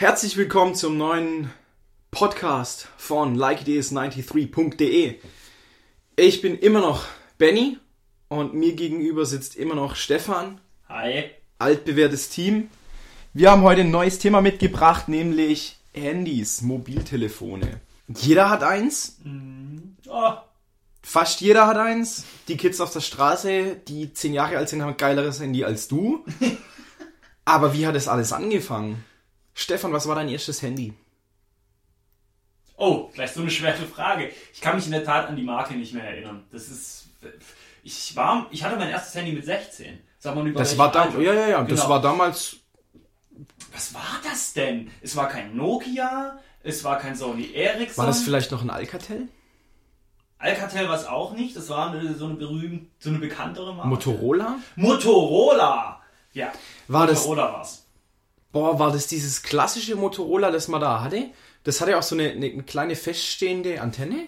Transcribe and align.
Herzlich 0.00 0.36
willkommen 0.36 0.76
zum 0.76 0.96
neuen 0.96 1.50
Podcast 2.12 2.86
von 2.98 3.36
likeideas93.de. 3.36 5.16
Ich 6.14 6.40
bin 6.40 6.56
immer 6.56 6.78
noch 6.78 7.04
Benny 7.36 7.78
und 8.28 8.54
mir 8.54 8.76
gegenüber 8.76 9.26
sitzt 9.26 9.56
immer 9.56 9.74
noch 9.74 9.96
Stefan. 9.96 10.60
Hi. 10.88 11.24
Altbewährtes 11.58 12.28
Team. 12.28 12.70
Wir 13.34 13.50
haben 13.50 13.62
heute 13.62 13.80
ein 13.80 13.90
neues 13.90 14.20
Thema 14.20 14.40
mitgebracht, 14.40 15.08
nämlich 15.08 15.80
Handys, 15.92 16.62
Mobiltelefone. 16.62 17.80
Jeder 18.06 18.50
hat 18.50 18.62
eins. 18.62 19.18
Oh, 20.06 20.34
Fast 21.02 21.40
jeder 21.40 21.66
hat 21.66 21.76
eins. 21.76 22.22
Die 22.46 22.56
Kids 22.56 22.80
auf 22.80 22.92
der 22.92 23.00
Straße, 23.00 23.74
die 23.88 24.12
zehn 24.12 24.32
Jahre 24.32 24.58
alt 24.58 24.68
sind, 24.68 24.80
haben 24.80 24.90
ein 24.90 24.96
geileres 24.96 25.40
Handy 25.40 25.64
als 25.64 25.88
du. 25.88 26.24
Aber 27.44 27.74
wie 27.74 27.84
hat 27.84 27.96
das 27.96 28.06
alles 28.06 28.32
angefangen? 28.32 29.04
Stefan, 29.58 29.92
was 29.92 30.06
war 30.06 30.14
dein 30.14 30.28
erstes 30.28 30.62
Handy? 30.62 30.94
oh, 32.76 33.08
gleich 33.12 33.32
so 33.32 33.40
eine 33.40 33.50
schwere 33.50 33.86
Frage. 33.86 34.30
Ich 34.54 34.60
kann 34.60 34.76
mich 34.76 34.86
in 34.86 34.92
der 34.92 35.02
Tat 35.04 35.26
an 35.28 35.34
die 35.34 35.42
Marke 35.42 35.74
nicht 35.74 35.92
mehr 35.92 36.04
erinnern. 36.04 36.44
Das 36.52 36.68
ist. 36.68 37.08
Ich 37.82 38.14
war. 38.14 38.46
Ich 38.52 38.62
hatte 38.62 38.76
mein 38.76 38.88
erstes 38.90 39.14
Handy 39.16 39.32
mit 39.32 39.44
16. 39.44 39.98
Sag 40.20 40.36
mal 40.36 40.46
über 40.46 40.60
Das 40.60 40.78
war 40.78 40.92
da, 40.92 41.02
Alter? 41.02 41.18
ja, 41.20 41.34
ja, 41.34 41.48
ja, 41.48 41.64
das 41.64 41.80
Genau. 41.80 41.90
war 41.90 42.00
damals, 42.00 42.56
Was 43.72 43.92
war 43.94 44.20
das 44.22 44.52
denn? 44.52 44.90
Es 45.02 45.16
war 45.16 45.28
kein 45.28 45.56
Nokia, 45.56 46.38
es 46.62 46.84
war 46.84 46.98
kein 47.00 47.16
Sony 47.16 47.52
Ericsson. 47.52 47.96
war 47.98 48.06
das 48.06 48.22
vielleicht 48.22 48.52
noch 48.52 48.62
ein 48.62 48.70
Alcatel? 48.70 49.28
Alcatel 50.38 50.88
war 50.88 50.96
es 50.96 51.04
auch 51.06 51.32
nicht. 51.34 51.56
Das 51.56 51.68
war 51.68 51.90
eine, 51.90 52.14
so 52.14 52.26
eine 52.26 52.34
berühmte, 52.34 52.86
so 53.00 53.10
eine 53.10 53.18
bekanntere 53.18 53.74
Marke. 53.74 53.88
Motorola? 53.88 54.56
Motorola. 54.76 56.00
Ja. 56.32 56.52
War 56.86 57.08
das- 57.08 57.26
Motorola 57.26 57.52
war's. 57.54 57.84
Boah, 58.52 58.78
war 58.78 58.92
das 58.92 59.06
dieses 59.06 59.42
klassische 59.42 59.94
Motorola, 59.96 60.50
das 60.50 60.68
man 60.68 60.80
da 60.80 61.02
hatte? 61.02 61.26
Das 61.64 61.80
hatte 61.80 61.96
auch 61.98 62.02
so 62.02 62.14
eine, 62.14 62.30
eine, 62.30 62.46
eine 62.46 62.62
kleine 62.62 62.96
feststehende 62.96 63.80
Antenne. 63.80 64.26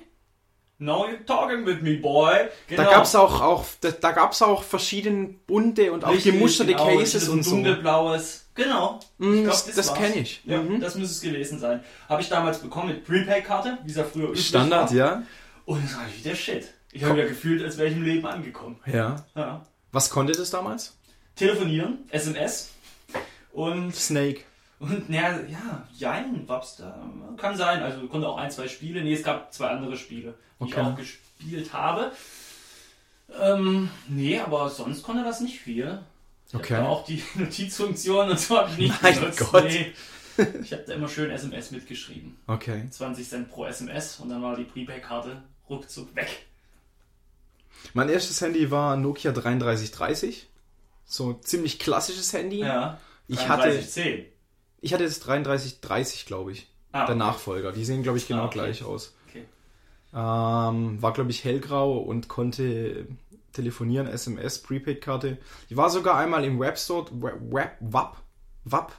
Now 0.79 1.05
you're 1.07 1.25
talking 1.27 1.67
with 1.67 1.83
me, 1.83 1.97
boy. 1.97 2.49
Genau. 2.69 2.83
Da 2.85 2.91
gab's 2.91 3.15
auch, 3.15 3.41
auch, 3.43 3.65
da, 3.83 3.91
da 3.91 4.13
gab's 4.13 4.41
auch 4.41 4.63
verschiedene 4.63 5.27
bunte 5.47 5.93
und 5.93 6.05
auch 6.05 6.11
Richtig, 6.13 6.33
gemusterte 6.33 6.73
genau, 6.73 6.87
Cases 6.99 7.29
und 7.29 7.43
so. 7.43 7.51
dunkelblaues. 7.51 8.47
Genau. 8.55 8.99
Mm, 9.19 9.43
glaub, 9.43 9.47
das- 9.53 9.67
das 9.75 9.89
war's. 9.91 9.99
kenn 9.99 10.19
ich. 10.23 10.41
Ja, 10.47 10.63
Mhm. 10.63 10.81
das 10.81 10.95
müsste 10.95 11.15
es 11.15 11.21
gewesen 11.21 11.59
sein. 11.59 11.83
Habe 12.09 12.23
ich 12.23 12.29
damals 12.31 12.59
bekommen 12.61 12.89
mit 12.89 13.05
Prepaid-Karte, 13.07 13.79
wie 13.85 13.91
es 13.91 13.97
ja 13.97 14.05
früher 14.05 14.29
üblich 14.29 14.47
Standard, 14.49 14.91
war. 14.91 14.97
ja. 14.97 15.23
Und 15.67 15.85
es 15.85 15.95
war 15.95 16.03
wieder 16.19 16.35
Shit. 16.35 16.73
Ich 16.93 17.05
habe 17.05 17.19
ja 17.21 17.27
gefühlt, 17.27 17.63
als 17.63 17.77
wäre 17.79 17.89
ich 17.89 17.95
im 17.97 18.03
Leben 18.03 18.27
angekommen. 18.27 18.81
Ja. 18.87 19.25
Ja. 19.37 19.67
Was 19.93 20.09
konnte 20.11 20.33
das 20.33 20.51
damals? 20.51 20.97
Telefonieren, 21.37 22.05
SMS 22.11 22.71
und, 23.61 23.95
Snake. 23.95 24.41
und 24.79 25.09
na, 25.09 25.41
ja, 25.43 25.87
Jein, 25.97 26.47
da. 26.47 27.11
Kann 27.37 27.57
sein. 27.57 27.83
Also 27.83 28.07
konnte 28.09 28.29
auch 28.29 28.37
ein, 28.39 28.51
zwei 28.51 28.69
Spiele. 28.69 29.03
Nee, 29.03 29.15
es 29.15 29.23
gab 29.23 29.53
zwei 29.53 29.69
andere 29.69 29.97
Spiele, 29.97 30.35
die 30.59 30.65
Okay. 30.65 30.73
ich 30.73 30.79
auch 30.79 30.97
gespielt 30.97 31.73
habe. 31.73 32.13
Ähm, 33.41 33.91
nee, 34.09 34.39
aber 34.41 34.69
sonst 34.71 35.03
konnte 35.03 35.23
das 35.25 35.41
nicht 35.41 35.61
viel. 35.61 36.01
Ich 36.49 36.55
Okay. 36.55 36.79
auch 36.79 37.05
die 37.05 37.23
Notizfunktion 37.37 38.31
und 38.31 38.41
so 38.41 38.59
habe 38.59 38.71
ich 38.73 38.79
nicht 38.79 39.03
Mein 39.03 39.15
benutzt. 39.15 39.39
Gott. 39.39 39.65
Nee. 39.65 39.93
Ich 40.63 40.73
habe 40.73 40.85
da 40.87 40.95
immer 40.95 41.09
schön 41.09 41.31
SMS 41.31 41.71
mitgeschrieben. 41.71 42.37
Okay. 42.47 42.85
20 42.91 43.29
Cent 43.29 43.51
pro 43.51 43.67
SMS 43.67 44.21
und 44.21 44.31
dann 44.31 44.43
war 44.43 44.57
die 44.57 44.65
Prepaid-Karte 44.65 45.43
ruckzuck 45.69 46.15
weg. 46.17 46.47
Mein 47.95 48.09
erstes 48.09 48.41
Handy 48.41 48.71
war 48.71 48.97
Nokia 48.97 49.33
3330. 49.33 50.49
So 51.07 51.31
ein 51.31 51.43
ziemlich 51.43 51.79
klassisches 51.79 52.33
Handy. 52.33 52.61
Ja. 52.61 52.99
Ich 53.33 53.49
hatte- 53.49 53.63
3310. 53.71 54.27
Ich 54.81 54.93
hatte 54.95 55.05
das 55.05 55.21
3330, 55.21 56.27
glaube 56.27 56.53
ich. 56.53 56.67
Ah, 56.93 57.01
Der 57.07 57.11
okay. 57.15 57.19
Nachfolger. 57.19 57.73
Die 57.73 57.85
sehen, 57.85 58.03
glaube 58.03 58.19
ich, 58.19 58.27
genau 58.27 58.43
Ah, 58.43 58.47
okay. 58.47 58.59
gleich 58.59 58.83
aus. 58.85 59.15
Okay. 59.29 59.45
Ähm, 60.13 61.01
war, 61.03 61.13
glaube 61.13 61.31
ich, 61.31 61.45
hellgrau 61.45 61.99
und 61.99 62.29
konnte 62.29 63.07
telefonieren, 63.53 64.07
SMS, 64.07 64.63
Prepaid-Karte. 64.63 65.39
Die 65.69 65.77
war 65.77 65.91
sogar 65.91 66.17
einmal 66.17 66.45
im 66.45 66.59
Webstore, 66.59 67.07
Web, 67.13 67.39
Web, 67.51 67.77
WAP, 67.81 68.17
WAP, 68.65 68.93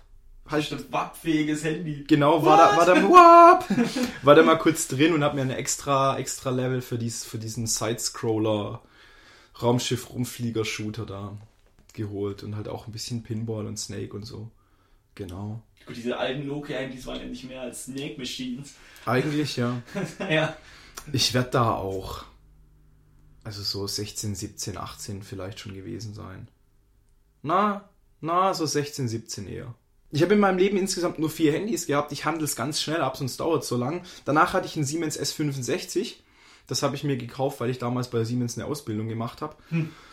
halt, 0.50 0.66
Stimmt, 0.66 0.92
wappfähiges 0.92 1.63
Handy. 1.63 2.03
genau, 2.08 2.46
war 2.46 2.58
da, 2.58 2.78
war 2.78 2.86
da, 2.86 2.96
WAP, 3.03 3.66
war 4.24 4.36
da 4.36 4.44
mal 4.44 4.58
kurz 4.58 4.88
drin 4.88 5.13
und 5.13 5.24
hab 5.24 5.34
mir 5.36 5.42
eine 5.42 5.56
extra, 5.58 6.18
extra 6.19 6.50
Level 6.50 6.81
für, 6.81 6.98
dies, 6.98 7.24
für 7.25 7.38
diesen 7.40 7.66
Sidescroller 7.68 8.81
Raumschiff-Rumflieger-Shooter 9.62 11.06
da 11.06 11.38
geholt 11.94 12.44
und 12.44 12.56
halt 12.56 12.68
auch 12.68 12.88
ein 12.88 12.91
bisschen 12.91 13.24
Pinball 13.24 13.66
und 13.66 13.78
Snake 13.78 14.13
und 14.13 14.24
so. 14.24 14.52
Genau. 15.16 15.62
Gut, 15.85 15.97
diese 15.97 16.18
alten 16.18 16.47
Nokia-Handys 16.47 17.06
waren 17.06 17.19
ja 17.19 17.25
nicht 17.25 17.44
mehr 17.44 17.62
als 17.62 17.85
Snake 17.85 18.16
Machines. 18.18 18.75
Eigentlich, 19.06 19.57
ja. 19.57 19.81
ja. 20.30 20.56
Ich 21.12 21.34
werde 21.34 21.50
da 21.50 21.74
auch, 21.75 22.25
also 23.44 23.63
so 23.63 23.88
16, 23.88 24.35
17, 24.35 24.78
18 24.78 25.24
vielleicht 25.24 25.59
schon 25.59 25.74
gewesen 25.74 26.13
sein. 26.13 26.47
Na, 27.41 27.90
na, 28.19 28.53
so 28.53 28.66
16, 28.66 29.07
17 29.07 29.47
eher. 29.47 29.74
Ich 30.12 30.22
habe 30.22 30.34
in 30.34 30.40
meinem 30.40 30.57
Leben 30.57 30.78
insgesamt 30.78 31.19
nur 31.19 31.30
vier 31.30 31.53
Handys 31.53 31.88
gehabt. 31.88 32.12
Ich 32.12 32.25
handle 32.25 32.44
es 32.44 32.56
ganz 32.56 32.81
schnell 32.81 33.01
ab, 33.01 33.18
sonst 33.18 33.40
dauert 33.40 33.63
es 33.63 33.69
so 33.69 33.78
lang. 33.78 34.03
Danach 34.25 34.53
hatte 34.53 34.68
ich 34.68 34.75
einen 34.75 34.85
Siemens 34.85 35.19
S65. 35.19 36.16
Das 36.71 36.83
habe 36.83 36.95
ich 36.95 37.03
mir 37.03 37.17
gekauft, 37.17 37.59
weil 37.59 37.69
ich 37.69 37.79
damals 37.79 38.07
bei 38.07 38.23
Siemens 38.23 38.57
eine 38.57 38.65
Ausbildung 38.65 39.09
gemacht 39.09 39.41
habe. 39.41 39.57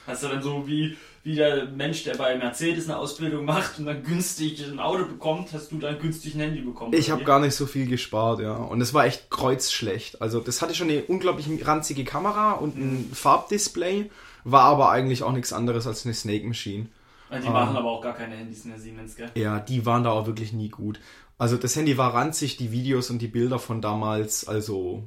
Hast 0.08 0.24
du 0.24 0.26
dann 0.26 0.42
so 0.42 0.66
wie, 0.66 0.96
wie 1.22 1.36
der 1.36 1.66
Mensch, 1.66 2.02
der 2.02 2.16
bei 2.16 2.36
Mercedes 2.36 2.88
eine 2.88 2.98
Ausbildung 2.98 3.44
macht 3.44 3.78
und 3.78 3.86
dann 3.86 4.02
günstig 4.02 4.66
ein 4.66 4.80
Auto 4.80 5.04
bekommt, 5.04 5.52
hast 5.52 5.70
du 5.70 5.78
dann 5.78 6.00
günstig 6.00 6.34
ein 6.34 6.40
Handy 6.40 6.62
bekommen? 6.62 6.92
Ich 6.94 7.12
habe 7.12 7.22
gar 7.22 7.38
nicht 7.38 7.54
so 7.54 7.66
viel 7.66 7.86
gespart, 7.86 8.40
ja. 8.40 8.56
Und 8.56 8.80
es 8.80 8.92
war 8.92 9.06
echt 9.06 9.30
kreuzschlecht. 9.30 10.20
Also 10.20 10.40
das 10.40 10.60
hatte 10.60 10.74
schon 10.74 10.90
eine 10.90 11.04
unglaublich 11.04 11.46
ranzige 11.64 12.02
Kamera 12.02 12.54
und 12.54 12.76
ein 12.76 13.08
Farbdisplay, 13.14 14.10
war 14.42 14.64
aber 14.64 14.90
eigentlich 14.90 15.22
auch 15.22 15.30
nichts 15.30 15.52
anderes 15.52 15.86
als 15.86 16.06
eine 16.06 16.14
Snake 16.14 16.44
Machine. 16.44 16.88
Die 17.30 17.48
machen 17.48 17.76
aber 17.76 17.92
auch 17.92 18.02
gar 18.02 18.14
keine 18.14 18.34
Handys 18.34 18.64
mehr, 18.64 18.80
Siemens, 18.80 19.14
gell? 19.14 19.30
Ja, 19.36 19.60
die 19.60 19.86
waren 19.86 20.02
da 20.02 20.10
auch 20.10 20.26
wirklich 20.26 20.52
nie 20.52 20.70
gut. 20.70 20.98
Also 21.38 21.56
das 21.56 21.76
Handy 21.76 21.96
war 21.96 22.14
ranzig, 22.14 22.56
die 22.56 22.72
Videos 22.72 23.10
und 23.10 23.22
die 23.22 23.28
Bilder 23.28 23.60
von 23.60 23.80
damals, 23.80 24.48
also 24.48 25.04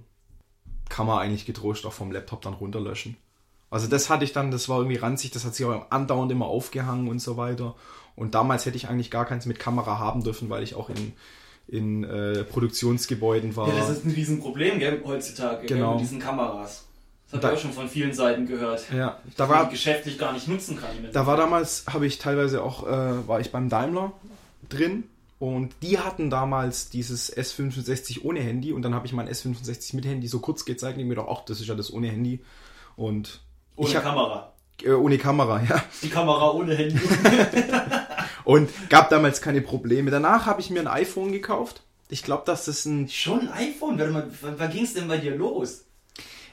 kann 0.91 1.07
man 1.07 1.19
eigentlich 1.19 1.45
getrost 1.45 1.85
auch 1.85 1.93
vom 1.93 2.11
Laptop 2.11 2.41
dann 2.41 2.53
runterlöschen. 2.53 3.15
Also 3.69 3.87
das 3.87 4.09
hatte 4.09 4.25
ich 4.25 4.33
dann, 4.33 4.51
das 4.51 4.67
war 4.67 4.79
irgendwie 4.79 4.97
ranzig, 4.97 5.31
das 5.31 5.45
hat 5.45 5.55
sich 5.55 5.65
auch 5.65 5.89
andauernd 5.89 6.31
immer 6.31 6.45
aufgehangen 6.47 7.07
und 7.07 7.19
so 7.19 7.37
weiter. 7.37 7.75
Und 8.17 8.35
damals 8.35 8.65
hätte 8.65 8.75
ich 8.75 8.89
eigentlich 8.89 9.09
gar 9.09 9.25
keins 9.25 9.45
mit 9.45 9.57
Kamera 9.59 9.97
haben 9.97 10.23
dürfen, 10.23 10.49
weil 10.49 10.61
ich 10.63 10.75
auch 10.75 10.89
in, 10.89 11.13
in 11.69 12.03
äh, 12.03 12.43
Produktionsgebäuden 12.43 13.55
war. 13.55 13.69
Ja, 13.69 13.75
das 13.75 13.89
ist 13.89 14.05
ein 14.05 14.11
Riesenproblem, 14.11 14.79
gell, 14.79 15.01
heutzutage, 15.05 15.65
gell, 15.65 15.77
Genau. 15.77 15.93
mit 15.93 16.01
diesen 16.01 16.19
Kameras. 16.19 16.85
Das 17.31 17.39
Da- 17.39 17.47
habe 17.47 17.55
ich 17.55 17.59
auch 17.59 17.63
schon 17.67 17.73
von 17.73 17.87
vielen 17.87 18.13
Seiten 18.13 18.45
gehört. 18.45 18.83
ja, 18.93 19.17
da 19.37 19.47
war, 19.47 19.69
geschäftlich 19.69 20.19
gar 20.19 20.33
nicht 20.33 20.49
nutzen 20.49 20.75
kann. 20.77 20.89
Da 21.13 21.25
war 21.25 21.37
damals, 21.37 21.85
habe 21.87 22.05
ich 22.05 22.17
teilweise 22.19 22.61
auch, 22.61 22.85
äh, 22.85 23.25
war 23.27 23.39
ich 23.39 23.53
beim 23.53 23.69
Daimler 23.69 24.11
drin 24.67 25.05
und 25.41 25.73
die 25.81 25.97
hatten 25.97 26.29
damals 26.29 26.89
dieses 26.91 27.35
S65 27.35 28.21
ohne 28.23 28.41
Handy 28.41 28.71
und 28.73 28.83
dann 28.83 28.93
habe 28.93 29.07
ich 29.07 29.13
mein 29.13 29.27
S65 29.27 29.95
mit 29.95 30.05
Handy 30.05 30.27
so 30.27 30.39
kurz 30.39 30.65
gezeigt 30.65 30.99
und 30.99 31.07
mir 31.07 31.15
doch, 31.15 31.27
ach, 31.27 31.43
das 31.45 31.59
ist 31.59 31.65
ja 31.67 31.73
das 31.73 31.91
ohne 31.91 32.09
Handy 32.09 32.41
und 32.95 33.41
ohne 33.75 33.95
hab, 33.95 34.03
Kamera. 34.03 34.53
äh, 34.83 34.91
ohne 34.91 35.17
Kamera, 35.17 35.63
ja. 35.67 35.83
Die 36.03 36.09
Kamera 36.09 36.51
ohne 36.51 36.75
Handy. 36.75 36.99
Und 38.43 38.69
gab 38.89 39.09
damals 39.09 39.41
keine 39.41 39.61
Probleme. 39.61 40.09
Danach 40.11 40.45
habe 40.45 40.61
ich 40.61 40.69
mir 40.71 40.79
ein 40.79 40.87
iPhone 40.87 41.31
gekauft. 41.31 41.83
Ich 42.09 42.23
glaube, 42.23 42.43
dass 42.45 42.65
das 42.65 42.85
ein 42.85 43.07
Schon 43.07 43.47
ein 43.47 43.69
iPhone? 43.69 43.97
Warte 43.99 44.11
mal, 44.11 44.31
wann, 44.41 44.59
wann 44.59 44.71
ging 44.71 44.83
es 44.83 44.93
denn 44.93 45.07
bei 45.07 45.17
dir 45.17 45.35
los? 45.35 45.85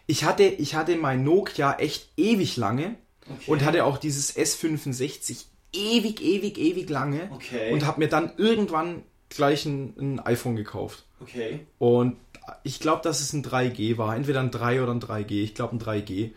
ich 0.07 0.25
hatte 0.25 0.45
ich 0.45 0.75
hatte 0.75 0.97
mein 0.97 1.25
Nokia 1.25 1.75
echt 1.79 2.09
ewig 2.17 2.57
lange 2.57 2.95
Okay. 3.31 3.51
und 3.51 3.63
hatte 3.65 3.85
auch 3.85 3.99
dieses 3.99 4.35
S65 4.35 5.45
ewig 5.73 6.21
ewig 6.23 6.59
ewig 6.59 6.89
lange 6.91 7.29
Okay. 7.33 7.73
und 7.73 7.87
habe 7.87 8.01
mir 8.01 8.09
dann 8.09 8.33
irgendwann 8.37 9.03
gleich 9.29 9.67
ein, 9.67 9.95
ein 9.99 10.21
iPhone 10.21 10.57
gekauft. 10.57 11.05
Okay. 11.21 11.67
Und 11.79 12.17
ich 12.63 12.81
glaube, 12.81 13.03
dass 13.03 13.21
es 13.21 13.33
ein 13.33 13.45
3G 13.45 13.99
war. 13.99 14.17
Entweder 14.17 14.41
ein 14.41 14.51
3 14.51 14.83
oder 14.83 14.93
ein 14.93 15.01
3G. 15.01 15.43
Ich 15.43 15.55
glaube 15.55 15.77
ein 15.77 15.81
3G. 15.81 16.31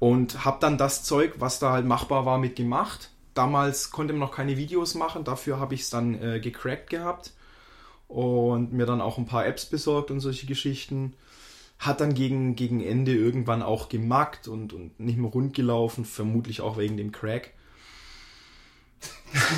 Und 0.00 0.44
habe 0.44 0.58
dann 0.60 0.76
das 0.78 1.04
Zeug, 1.04 1.34
was 1.38 1.58
da 1.60 1.70
halt 1.72 1.86
machbar 1.86 2.26
war, 2.26 2.38
mit 2.38 2.56
gemacht. 2.56 3.10
Damals 3.34 3.90
konnte 3.90 4.12
man 4.12 4.20
noch 4.20 4.34
keine 4.34 4.56
Videos 4.56 4.94
machen. 4.94 5.24
Dafür 5.24 5.60
habe 5.60 5.74
ich 5.74 5.82
es 5.82 5.90
dann 5.90 6.20
äh, 6.20 6.40
gecrackt 6.40 6.90
gehabt. 6.90 7.32
Und 8.08 8.72
mir 8.72 8.86
dann 8.86 9.00
auch 9.00 9.18
ein 9.18 9.26
paar 9.26 9.46
Apps 9.46 9.66
besorgt 9.66 10.10
und 10.10 10.20
solche 10.20 10.46
Geschichten. 10.46 11.14
Hat 11.78 12.00
dann 12.00 12.14
gegen, 12.14 12.56
gegen 12.56 12.80
Ende 12.82 13.14
irgendwann 13.14 13.62
auch 13.62 13.88
gemackt 13.88 14.48
und, 14.48 14.72
und 14.72 14.98
nicht 14.98 15.18
mehr 15.18 15.30
rund 15.30 15.54
gelaufen. 15.54 16.04
Vermutlich 16.04 16.60
auch 16.60 16.78
wegen 16.78 16.96
dem 16.96 17.12
Crack. 17.12 17.52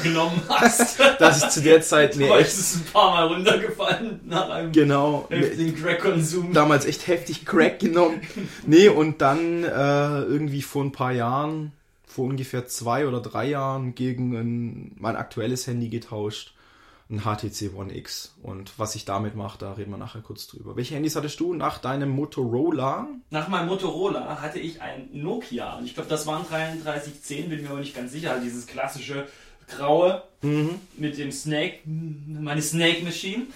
Genommen 0.02 0.40
hast. 0.48 0.98
Das 1.18 1.38
ist 1.42 1.52
zu 1.52 1.62
der 1.62 1.80
Zeit 1.82 2.16
mir 2.16 2.34
echt... 2.36 2.48
ist 2.48 2.76
ein 2.76 2.84
paar 2.92 3.10
Mal 3.12 3.26
runtergefallen 3.34 4.20
nach 4.26 4.48
einem 4.50 4.72
Genau. 4.72 5.26
heftigen 5.30 5.74
Crack-Konsum. 5.82 6.52
damals 6.52 6.84
echt 6.84 7.06
heftig 7.06 7.44
Crack 7.44 7.78
genommen. 7.80 8.20
Nee, 8.66 8.88
und 8.88 9.20
dann 9.20 9.64
äh, 9.64 10.20
irgendwie 10.22 10.62
vor 10.62 10.84
ein 10.84 10.92
paar 10.92 11.12
Jahren, 11.12 11.72
vor 12.06 12.26
ungefähr 12.26 12.66
zwei 12.66 13.06
oder 13.06 13.20
drei 13.20 13.46
Jahren, 13.48 13.94
gegen 13.94 14.34
ein, 14.36 14.92
mein 14.98 15.16
aktuelles 15.16 15.66
Handy 15.66 15.88
getauscht. 15.88 16.52
ein 17.08 17.20
HTC 17.20 17.70
One 17.76 17.94
X. 17.96 18.34
Und 18.42 18.72
was 18.78 18.96
ich 18.96 19.04
damit 19.04 19.36
mache, 19.36 19.58
da 19.58 19.74
reden 19.74 19.92
wir 19.92 19.96
nachher 19.98 20.22
kurz 20.22 20.48
drüber. 20.48 20.74
Welche 20.76 20.96
Handys 20.96 21.14
hattest 21.14 21.38
du 21.38 21.54
nach 21.54 21.78
deinem 21.78 22.08
Motorola? 22.10 23.06
Nach 23.30 23.46
meinem 23.46 23.68
Motorola 23.68 24.40
hatte 24.40 24.58
ich 24.58 24.82
ein 24.82 25.08
Nokia. 25.12 25.76
Und 25.78 25.84
ich 25.84 25.94
glaube, 25.94 26.08
das 26.08 26.26
waren 26.26 26.44
3310, 26.48 27.48
bin 27.48 27.62
mir 27.62 27.70
aber 27.70 27.78
nicht 27.78 27.94
ganz 27.94 28.10
sicher. 28.10 28.32
Also 28.32 28.42
dieses 28.44 28.66
klassische 28.66 29.28
graue 29.68 30.22
mit 30.96 31.18
dem 31.18 31.32
Snake, 31.32 31.80
meine 31.84 32.62
Snake 32.62 33.02
Machine. 33.02 33.46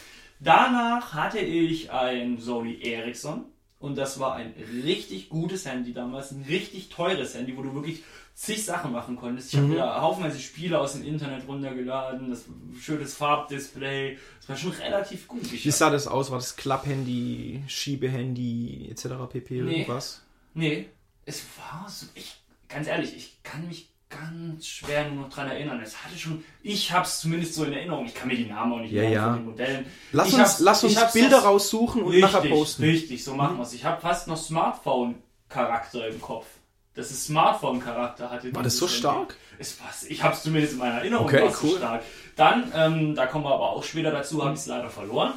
Danach 0.40 1.14
hatte 1.14 1.38
ich 1.38 1.90
ein 1.90 2.38
Sony 2.38 2.80
Ericsson. 2.82 3.44
Und 3.80 3.96
das 3.96 4.20
war 4.20 4.34
ein 4.34 4.52
richtig 4.84 5.30
gutes 5.30 5.64
Handy 5.64 5.94
damals, 5.94 6.32
ein 6.32 6.44
richtig 6.46 6.90
teures 6.90 7.34
Handy, 7.34 7.56
wo 7.56 7.62
du 7.62 7.74
wirklich 7.74 8.02
zig 8.34 8.62
Sachen 8.62 8.92
machen 8.92 9.16
konntest. 9.16 9.54
Ich 9.54 9.58
habe 9.58 9.70
wieder 9.70 10.02
haufenweise 10.02 10.38
Spiele 10.38 10.78
aus 10.78 10.92
dem 10.92 11.02
Internet 11.02 11.48
runtergeladen, 11.48 12.28
das 12.28 12.44
schönes 12.78 13.14
Farbdisplay, 13.14 14.18
das 14.38 14.48
war 14.50 14.56
schon 14.56 14.72
relativ 14.72 15.28
gut. 15.28 15.50
Ich 15.50 15.64
Wie 15.64 15.70
sah 15.70 15.88
das 15.88 16.06
aus? 16.06 16.30
War 16.30 16.36
das 16.38 16.56
Klapphandy, 16.56 17.62
Schiebehandy 17.68 18.88
etc. 18.90 19.06
pp. 19.30 19.62
Nee. 19.62 19.72
Irgendwas? 19.72 20.22
Nee, 20.52 20.90
es 21.24 21.42
war 21.58 21.88
so, 21.88 22.04
ich, 22.14 22.34
ganz 22.68 22.86
ehrlich, 22.86 23.16
ich 23.16 23.42
kann 23.42 23.66
mich 23.66 23.88
ganz 24.10 24.66
schwer 24.66 25.08
nur 25.08 25.22
noch 25.24 25.32
dran 25.32 25.48
erinnern. 25.48 25.80
Es 25.82 26.04
hatte 26.04 26.18
schon, 26.18 26.44
ich 26.62 26.92
habe 26.92 27.04
es 27.04 27.20
zumindest 27.20 27.54
so 27.54 27.64
in 27.64 27.72
Erinnerung, 27.72 28.04
ich 28.06 28.14
kann 28.14 28.28
mir 28.28 28.36
die 28.36 28.46
Namen 28.46 28.72
auch 28.72 28.80
nicht 28.80 28.92
Ja, 28.92 29.00
merken 29.02 29.14
ja. 29.14 29.24
von 29.28 29.36
den 29.36 29.44
Modellen. 29.46 29.86
Lass 30.12 30.28
Ich 30.28 30.34
uns, 30.34 30.58
lass 30.58 30.84
uns 30.84 31.12
Bilder 31.12 31.38
raussuchen 31.38 32.02
und 32.02 32.12
richtig, 32.12 32.32
nachher 32.32 32.48
posten. 32.48 32.82
Mhm. 32.84 32.90
Richtig, 32.90 33.24
so 33.24 33.34
machen 33.34 33.56
wir 33.56 33.62
es. 33.62 33.72
Ich 33.72 33.84
habe 33.84 34.00
fast 34.00 34.26
noch 34.28 34.36
Smartphone-Charakter 34.36 36.08
im 36.08 36.20
Kopf. 36.20 36.46
Dass 36.94 37.10
es 37.10 37.26
Smartphone-Charakter 37.26 38.30
hatte. 38.30 38.52
War 38.54 38.64
das 38.64 38.76
so 38.76 38.88
stark? 38.88 39.36
Es 39.58 39.80
war's, 39.80 40.04
ich 40.04 40.22
habe 40.22 40.34
es 40.34 40.42
zumindest 40.42 40.72
in 40.74 40.80
meiner 40.80 40.96
Erinnerung. 40.96 41.26
Okay, 41.26 41.42
war's 41.42 41.60
so 41.60 41.68
cool. 41.68 41.76
stark. 41.78 42.02
Dann, 42.34 42.72
ähm, 42.74 43.14
da 43.14 43.26
kommen 43.26 43.44
wir 43.44 43.54
aber 43.54 43.70
auch 43.70 43.84
später 43.84 44.10
dazu, 44.10 44.42
habe 44.42 44.54
ich 44.54 44.60
es 44.60 44.66
leider 44.66 44.90
verloren. 44.90 45.32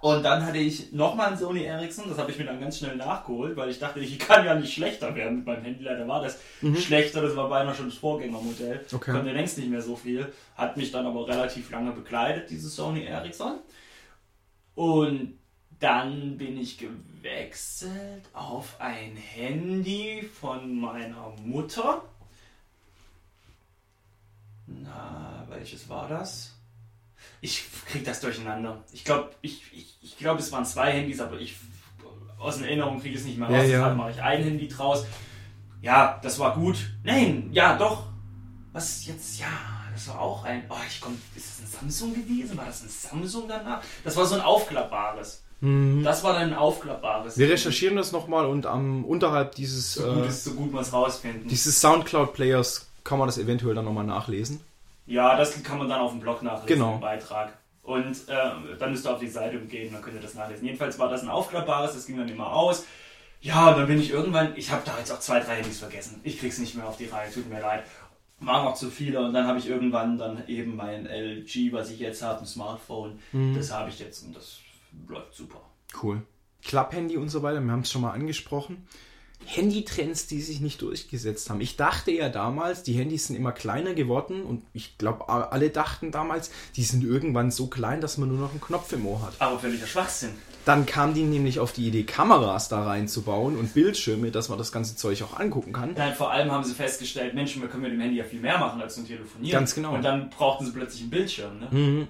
Und 0.00 0.22
dann 0.22 0.44
hatte 0.44 0.58
ich 0.58 0.92
nochmal 0.92 1.32
ein 1.32 1.38
Sony 1.38 1.64
Ericsson, 1.64 2.08
das 2.08 2.18
habe 2.18 2.30
ich 2.30 2.38
mir 2.38 2.44
dann 2.44 2.60
ganz 2.60 2.78
schnell 2.78 2.96
nachgeholt, 2.96 3.56
weil 3.56 3.70
ich 3.70 3.78
dachte, 3.78 4.00
ich 4.00 4.18
kann 4.18 4.44
ja 4.44 4.54
nicht 4.54 4.74
schlechter 4.74 5.14
werden 5.14 5.38
mit 5.38 5.46
meinem 5.46 5.62
Handy. 5.64 5.84
Leider 5.84 6.06
war 6.06 6.22
das 6.22 6.38
schlechter, 6.80 7.22
das 7.22 7.34
war 7.34 7.48
beinahe 7.48 7.74
schon 7.74 7.86
das 7.86 7.98
Vorgängermodell. 7.98 8.78
Mhm. 8.78 8.96
Okay. 8.96 9.12
Konnte 9.12 9.32
längst 9.32 9.58
nicht 9.58 9.70
mehr 9.70 9.82
so 9.82 9.96
viel. 9.96 10.32
Hat 10.56 10.76
mich 10.76 10.92
dann 10.92 11.06
aber 11.06 11.26
relativ 11.26 11.70
lange 11.70 11.92
begleitet, 11.92 12.50
dieses 12.50 12.74
Sony 12.76 13.04
Ericsson. 13.04 13.58
Und 14.74 15.38
dann 15.80 16.38
bin 16.38 16.58
ich 16.58 16.78
gewechselt 16.78 18.24
auf 18.32 18.80
ein 18.80 19.16
Handy 19.16 20.28
von 20.40 20.78
meiner 20.78 21.32
Mutter. 21.44 22.02
Na, 24.66 25.46
welches 25.48 25.88
war 25.88 26.08
das? 26.08 26.55
Ich 27.40 27.64
krieg 27.86 28.04
das 28.04 28.20
durcheinander. 28.20 28.82
Ich 28.92 29.04
glaube, 29.04 29.30
ich, 29.42 29.62
ich, 29.72 29.98
ich 30.02 30.18
glaub, 30.18 30.38
es 30.38 30.50
waren 30.52 30.64
zwei 30.64 30.90
Handys, 30.92 31.20
aber 31.20 31.38
ich 31.38 31.56
aus 32.38 32.58
der 32.58 32.68
Erinnerung 32.68 33.00
kriege 33.00 33.14
ich 33.14 33.20
es 33.20 33.26
nicht 33.26 33.38
mehr 33.38 33.48
raus. 33.48 33.56
Ja, 33.56 33.62
ja. 33.62 33.78
Deshalb 33.78 33.96
mache 33.96 34.10
ich 34.10 34.22
ein 34.22 34.42
Handy 34.42 34.68
draus. 34.68 35.06
Ja, 35.82 36.18
das 36.22 36.38
war 36.38 36.54
gut. 36.54 36.76
Nein, 37.04 37.48
ja, 37.52 37.76
doch. 37.76 38.04
Was 38.72 39.06
jetzt? 39.06 39.38
Ja, 39.38 39.46
das 39.92 40.08
war 40.08 40.20
auch 40.20 40.44
ein. 40.44 40.64
Oh, 40.68 40.74
ich 40.88 41.00
komm. 41.00 41.16
Ist 41.34 41.60
das 41.60 41.60
ein 41.60 41.80
Samsung 41.80 42.14
gewesen? 42.14 42.56
War 42.58 42.66
das 42.66 42.82
ein 42.82 42.88
Samsung 42.88 43.44
danach? 43.48 43.82
Das 44.04 44.16
war 44.16 44.26
so 44.26 44.34
ein 44.34 44.40
aufklappbares. 44.40 45.42
Das 45.60 46.22
war 46.22 46.34
dann 46.34 46.50
ein 46.50 46.54
aufklappbares. 46.54 47.36
Mhm. 47.36 47.40
Wir 47.40 47.48
recherchieren 47.50 47.96
das 47.96 48.12
nochmal 48.12 48.44
und 48.44 48.66
am 48.66 49.04
unterhalb 49.04 49.54
dieses, 49.54 49.94
So 49.94 50.02
gut 50.12 50.24
äh, 50.24 50.28
ist, 50.28 50.44
so 50.44 50.52
gut 50.52 50.70
man 50.70 50.82
es 50.82 50.92
rausfinden. 50.92 51.48
dieses 51.48 51.80
Soundcloud-Players 51.80 52.86
kann 53.04 53.18
man 53.18 53.26
das 53.26 53.38
eventuell 53.38 53.74
dann 53.74 53.86
nochmal 53.86 54.04
nachlesen. 54.04 54.60
Ja, 55.06 55.36
das 55.36 55.62
kann 55.62 55.78
man 55.78 55.88
dann 55.88 56.00
auf 56.00 56.10
dem 56.10 56.20
Blog 56.20 56.42
nachlesen, 56.42 56.66
Genau. 56.66 56.94
im 56.94 57.00
Beitrag. 57.00 57.56
Und 57.82 58.28
äh, 58.28 58.76
dann 58.78 58.90
müsst 58.90 59.06
ihr 59.06 59.12
auf 59.12 59.20
die 59.20 59.28
Seite 59.28 59.58
gehen, 59.60 59.92
dann 59.92 60.02
könnt 60.02 60.16
ihr 60.16 60.22
das 60.22 60.34
nachlesen. 60.34 60.64
Jedenfalls 60.66 60.98
war 60.98 61.08
das 61.08 61.22
ein 61.22 61.28
aufklappbares, 61.28 61.94
das 61.94 62.06
ging 62.06 62.16
dann 62.18 62.28
immer 62.28 62.52
aus. 62.52 62.84
Ja, 63.40 63.68
und 63.70 63.78
dann 63.78 63.86
bin 63.86 64.00
ich 64.00 64.10
irgendwann, 64.10 64.56
ich 64.56 64.72
habe 64.72 64.82
da 64.84 64.98
jetzt 64.98 65.12
auch 65.12 65.20
zwei, 65.20 65.38
drei 65.38 65.56
Handys 65.56 65.78
vergessen. 65.78 66.20
Ich 66.24 66.40
krieg's 66.40 66.58
nicht 66.58 66.74
mehr 66.74 66.86
auf 66.88 66.96
die 66.96 67.04
Reihe, 67.06 67.30
tut 67.32 67.48
mir 67.48 67.60
leid. 67.60 67.84
Waren 68.40 68.64
noch 68.64 68.74
zu 68.74 68.90
viele 68.90 69.20
und 69.24 69.32
dann 69.32 69.46
habe 69.46 69.58
ich 69.60 69.68
irgendwann 69.68 70.18
dann 70.18 70.46
eben 70.48 70.74
mein 70.74 71.06
LG, 71.06 71.72
was 71.72 71.90
ich 71.90 72.00
jetzt 72.00 72.22
habe, 72.22 72.40
ein 72.40 72.46
Smartphone. 72.46 73.20
Das 73.54 73.72
habe 73.72 73.88
ich 73.88 73.98
jetzt 74.00 74.24
und 74.24 74.34
das 74.36 74.58
läuft 75.08 75.34
super. 75.34 75.60
Cool. 76.02 76.22
Klapphandy 76.64 77.16
und 77.16 77.28
so 77.28 77.42
weiter, 77.42 77.60
wir 77.60 77.70
haben 77.72 77.80
es 77.80 77.90
schon 77.92 78.02
mal 78.02 78.10
angesprochen. 78.10 78.86
Handytrends, 79.44 80.26
die 80.26 80.40
sich 80.42 80.60
nicht 80.60 80.82
durchgesetzt 80.82 81.50
haben. 81.50 81.60
Ich 81.60 81.76
dachte 81.76 82.10
ja 82.10 82.28
damals, 82.28 82.82
die 82.82 82.94
Handys 82.94 83.28
sind 83.28 83.36
immer 83.36 83.52
kleiner 83.52 83.94
geworden 83.94 84.42
und 84.42 84.64
ich 84.72 84.98
glaube, 84.98 85.28
alle 85.28 85.70
dachten 85.70 86.10
damals, 86.10 86.50
die 86.74 86.82
sind 86.82 87.04
irgendwann 87.04 87.50
so 87.50 87.68
klein, 87.68 88.00
dass 88.00 88.18
man 88.18 88.28
nur 88.28 88.38
noch 88.38 88.50
einen 88.50 88.60
Knopf 88.60 88.92
im 88.92 89.06
Ohr 89.06 89.22
hat. 89.22 89.34
Aber 89.38 89.58
völliger 89.58 89.86
Schwachsinn. 89.86 90.30
Dann 90.64 90.84
kam 90.84 91.14
die 91.14 91.22
nämlich 91.22 91.60
auf 91.60 91.72
die 91.72 91.86
Idee, 91.86 92.02
Kameras 92.02 92.68
da 92.68 92.82
reinzubauen 92.82 93.56
und 93.56 93.72
Bildschirme, 93.72 94.32
dass 94.32 94.48
man 94.48 94.58
das 94.58 94.72
ganze 94.72 94.96
Zeug 94.96 95.22
auch 95.22 95.38
angucken 95.38 95.72
kann. 95.72 95.94
Nein, 95.94 96.14
vor 96.14 96.32
allem 96.32 96.50
haben 96.50 96.64
sie 96.64 96.74
festgestellt, 96.74 97.34
Mensch, 97.34 97.60
wir 97.60 97.68
können 97.68 97.84
mit 97.84 97.92
dem 97.92 98.00
Handy 98.00 98.16
ja 98.16 98.24
viel 98.24 98.40
mehr 98.40 98.58
machen 98.58 98.80
als 98.80 98.96
nur 98.96 99.06
telefonieren. 99.06 99.52
Ganz 99.52 99.76
genau. 99.76 99.94
Und 99.94 100.02
dann 100.02 100.28
brauchten 100.30 100.66
sie 100.66 100.72
plötzlich 100.72 101.02
einen 101.02 101.10
Bildschirm. 101.10 101.60
Ne? 101.60 102.08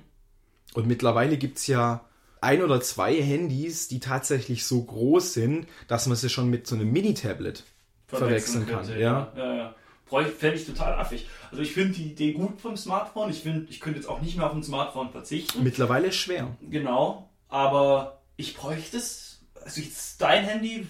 Und 0.73 0.87
mittlerweile 0.87 1.37
gibt 1.37 1.59
es 1.59 1.67
ja 1.67 2.06
ein 2.41 2.63
oder 2.63 2.81
zwei 2.81 3.15
Handys, 3.21 3.89
die 3.89 4.01
tatsächlich 4.01 4.65
so 4.67 4.83
groß 4.83 5.33
sind, 5.35 5.67
dass 5.89 6.07
man 6.07 6.17
sie 6.17 6.29
schon 6.29 6.49
mit 6.51 6.67
so 6.67 6.75
einem 6.77 6.91
Mini-Tablet 6.93 7.65
verwechseln 8.09 8.67
kann. 8.67 8.85
könnte, 8.87 9.01
Ja. 9.01 9.33
ja, 9.37 9.55
ja. 9.55 9.75
Fände 10.09 10.57
ich 10.57 10.67
total 10.67 10.95
affig. 10.95 11.27
Also 11.51 11.63
ich 11.63 11.73
finde 11.73 11.95
die 11.95 12.13
Idee 12.13 12.33
gut 12.33 12.61
vom 12.61 12.77
Smartphone. 12.77 13.31
Ich 13.31 13.41
finde, 13.41 13.67
ich 13.71 13.81
könnte 13.81 13.99
jetzt 13.99 14.09
auch 14.09 14.21
nicht 14.21 14.37
mehr 14.37 14.47
auf 14.47 14.55
ein 14.55 14.63
Smartphone 14.63 15.11
verzichten. 15.11 15.65
Mittlerweile 15.65 16.13
schwer. 16.13 16.57
Genau. 16.63 17.29
Aber 17.49 18.21
ich 18.37 18.55
bräuchte 18.57 18.99
es. 18.99 19.41
Also 19.65 19.81
jetzt 19.81 20.21
dein 20.23 20.45
Handy 20.45 20.87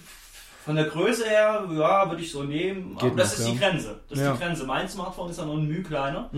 von 0.63 0.75
der 0.75 0.85
Größe 0.85 1.25
her, 1.25 1.67
ja, 1.71 2.07
würde 2.09 2.21
ich 2.21 2.31
so 2.31 2.43
nehmen. 2.43 2.95
Aber 2.95 3.09
Geht 3.09 3.17
das 3.17 3.39
noch, 3.39 3.45
ist 3.47 3.53
die 3.53 3.59
ja. 3.59 3.69
Grenze. 3.69 3.99
Das 4.09 4.19
ist 4.19 4.23
Ja. 4.23 4.33
die 4.33 4.39
Grenze. 4.39 4.63
Mein 4.65 4.87
Smartphone 4.87 5.31
ist 5.31 5.37
ja 5.39 5.45
noch 5.45 5.57
ein 5.57 5.67
Mühe 5.67 5.81
kleiner. 5.81 6.29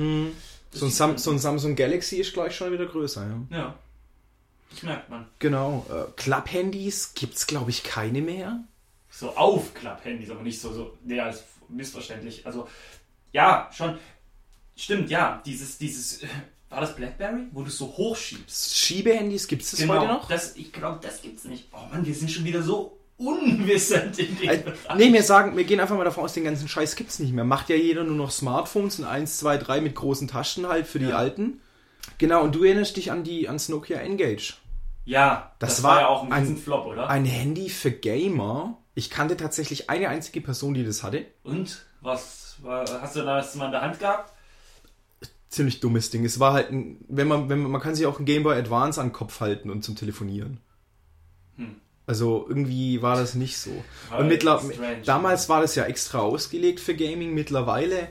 Das 0.71 0.79
So 0.79 0.85
ein, 0.85 0.89
ist 0.89 0.89
die 0.89 0.89
Sam 0.91 1.17
so 1.17 1.31
ein 1.31 1.39
Samsung 1.39 1.75
Galaxy 1.75 2.15
ist 2.17 2.31
gleich 2.33 2.56
schon 2.56 2.71
wieder 2.71 2.85
größer. 2.85 3.27
Ja. 3.50 3.57
Ja. 3.57 3.75
Das 4.71 4.83
merkt 4.83 5.10
man. 5.10 5.25
Genau. 5.39 5.86
Äh, 5.89 6.12
Klapp-Handys 6.16 7.13
gibt 7.16 7.36
es, 7.36 7.48
glaube 7.48 7.71
ich, 7.71 7.83
keine 7.83 8.21
mehr. 8.21 8.63
so 9.12 9.36
Aufklapp-Handys, 9.36 10.30
aber 10.30 10.42
nicht 10.44 10.59
so, 10.61 10.71
so, 10.73 10.97
nee, 11.04 11.19
als 11.19 11.44
missverständlich. 11.68 12.45
Also, 12.45 12.68
ja, 13.31 13.69
schon, 13.76 13.97
stimmt, 14.76 15.09
ja, 15.09 15.42
dieses, 15.45 15.78
dieses, 15.78 16.23
äh, 16.23 16.28
war 16.69 16.81
das 16.81 16.95
Blackberry, 16.95 17.47
wo 17.52 17.61
du 17.61 17.68
es 17.68 17.78
so 17.78 17.88
hochschiebst? 17.88 18.76
Schiebehandys 18.78 19.47
gibt 19.47 19.64
es 19.64 19.71
das 19.71 19.81
heute 19.81 19.90
noch? 19.90 20.02
Genau, 20.02 20.26
das, 20.30 20.56
ich 20.56 20.71
glaube, 20.71 20.99
das 21.02 21.21
gibt's 21.21 21.44
nicht. 21.45 21.68
Oh 21.73 21.78
Mann, 21.92 22.06
wir 22.06 22.14
sind 22.14 22.30
schon 22.30 22.44
wieder 22.45 22.61
so 22.61 22.97
unwissend 23.18 24.18
in 24.19 24.38
dem 24.38 24.47
Bereich. 24.64 24.64
nee, 24.95 25.11
wir 25.11 25.23
sagen, 25.23 25.57
wir 25.57 25.64
gehen 25.64 25.80
einfach 25.80 25.97
mal 25.97 26.04
davon 26.06 26.23
aus, 26.23 26.33
den 26.33 26.44
ganzen 26.44 26.68
Scheiß 26.68 26.95
gibt's 26.95 27.19
nicht 27.19 27.33
mehr. 27.33 27.44
Macht 27.44 27.69
ja 27.69 27.76
jeder 27.76 28.04
nur 28.04 28.16
noch 28.16 28.31
Smartphones 28.31 28.99
und 28.99 29.06
1, 29.06 29.38
2, 29.40 29.57
3 29.57 29.81
mit 29.81 29.95
großen 29.95 30.28
Taschen 30.28 30.68
halt 30.68 30.88
für 30.88 30.99
die 30.99 31.06
Ja. 31.09 31.18
alten. 31.18 31.59
Genau, 32.18 32.44
und 32.44 32.56
du 32.56 32.63
erinnerst 32.63 32.97
dich 32.97 33.11
an 33.11 33.23
die 33.23 33.47
ans 33.47 33.69
Nokia 33.69 33.99
Engage. 33.99 34.56
Ja, 35.06 35.54
Das 35.59 35.75
das, 35.78 35.83
war 35.83 35.95
war 35.95 36.01
ja 36.01 36.07
auch 36.07 36.23
ein, 36.23 36.31
ein- 36.33 36.57
Flop, 36.57 36.85
oder? 36.85 37.09
Ein 37.09 37.25
Handy 37.25 37.69
für 37.69 37.92
Gamer. 37.92 38.78
Ich 38.95 39.09
kannte 39.09 39.37
tatsächlich 39.37 39.89
eine 39.89 40.09
einzige 40.09 40.42
Person, 40.42 40.73
die 40.73 40.83
das 40.83 41.04
hatte. 41.04 41.25
Und, 41.44 41.85
was, 42.01 42.57
war, 42.61 42.85
hast 43.01 43.16
du 43.16 43.21
das 43.21 43.56
mal 43.56 43.68
in 43.68 43.71
der 43.71 43.81
Hand 43.81 43.99
gehabt? 43.99 44.33
Ziemlich 45.49 45.80
dummes 45.80 46.09
Ding. 46.11 46.25
Es 46.25 46.39
war 46.39 46.54
halt 46.54 46.69
ein, 46.71 47.04
wenn 47.07 47.28
man, 47.28 47.49
wenn 47.49 47.59
man, 47.61 47.71
man 47.71 47.81
kann 47.81 47.95
sich 47.95 48.06
auch 48.06 48.19
ein 48.19 48.25
Game 48.25 48.44
Boy 48.44 48.57
Advance 48.57 48.99
an 49.01 49.07
den 49.07 49.13
Kopf 49.13 49.39
halten 49.39 49.69
und 49.71 49.83
zum 49.83 49.95
Telefonieren. 49.95 50.59
Hm. 51.56 51.75
Also 52.06 52.45
irgendwie 52.47 53.01
war 53.01 53.16
das 53.16 53.35
nicht 53.35 53.57
so. 53.57 53.71
War 54.09 54.19
Und 54.19 54.28
mittler 54.28 54.61
damals 55.06 55.47
war 55.49 55.61
das 55.61 55.75
ja 55.75 55.85
extra 55.85 56.19
ausgelegt 56.19 56.80
für 56.80 56.95
Gaming. 56.95 57.33
Mittlerweile 57.33 58.09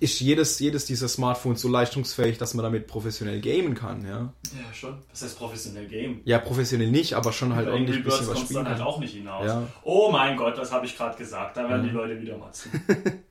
ist 0.00 0.20
jedes, 0.20 0.58
jedes 0.58 0.84
dieser 0.86 1.08
Smartphones 1.08 1.60
so 1.60 1.68
leistungsfähig, 1.68 2.38
dass 2.38 2.54
man 2.54 2.62
damit 2.62 2.86
professionell 2.86 3.40
gamen 3.40 3.74
kann. 3.74 4.04
Ja, 4.04 4.32
Ja, 4.44 4.72
schon. 4.74 4.98
Das 5.10 5.22
heißt 5.22 5.38
professionell 5.38 5.86
Game. 5.86 6.20
ja 6.24 6.38
professionell 6.38 6.90
nicht, 6.90 7.14
aber 7.14 7.32
schon 7.32 7.54
halt 7.54 7.68
ordentlich 7.68 7.98
ein 7.98 8.04
bisschen 8.04 8.28
was 8.28 8.40
spielen 8.40 8.64
dann 8.64 8.74
halt 8.74 8.82
auch 8.82 8.98
nicht 9.00 9.14
hinaus. 9.14 9.46
Ja. 9.46 9.66
Oh 9.82 10.10
mein 10.10 10.36
Gott, 10.36 10.56
das 10.58 10.72
habe 10.72 10.86
ich 10.86 10.96
gerade 10.96 11.16
gesagt. 11.18 11.56
Da 11.56 11.68
werden 11.68 11.84
die 11.84 11.90
Leute 11.90 12.20
wieder 12.20 12.36
matzen. 12.38 12.70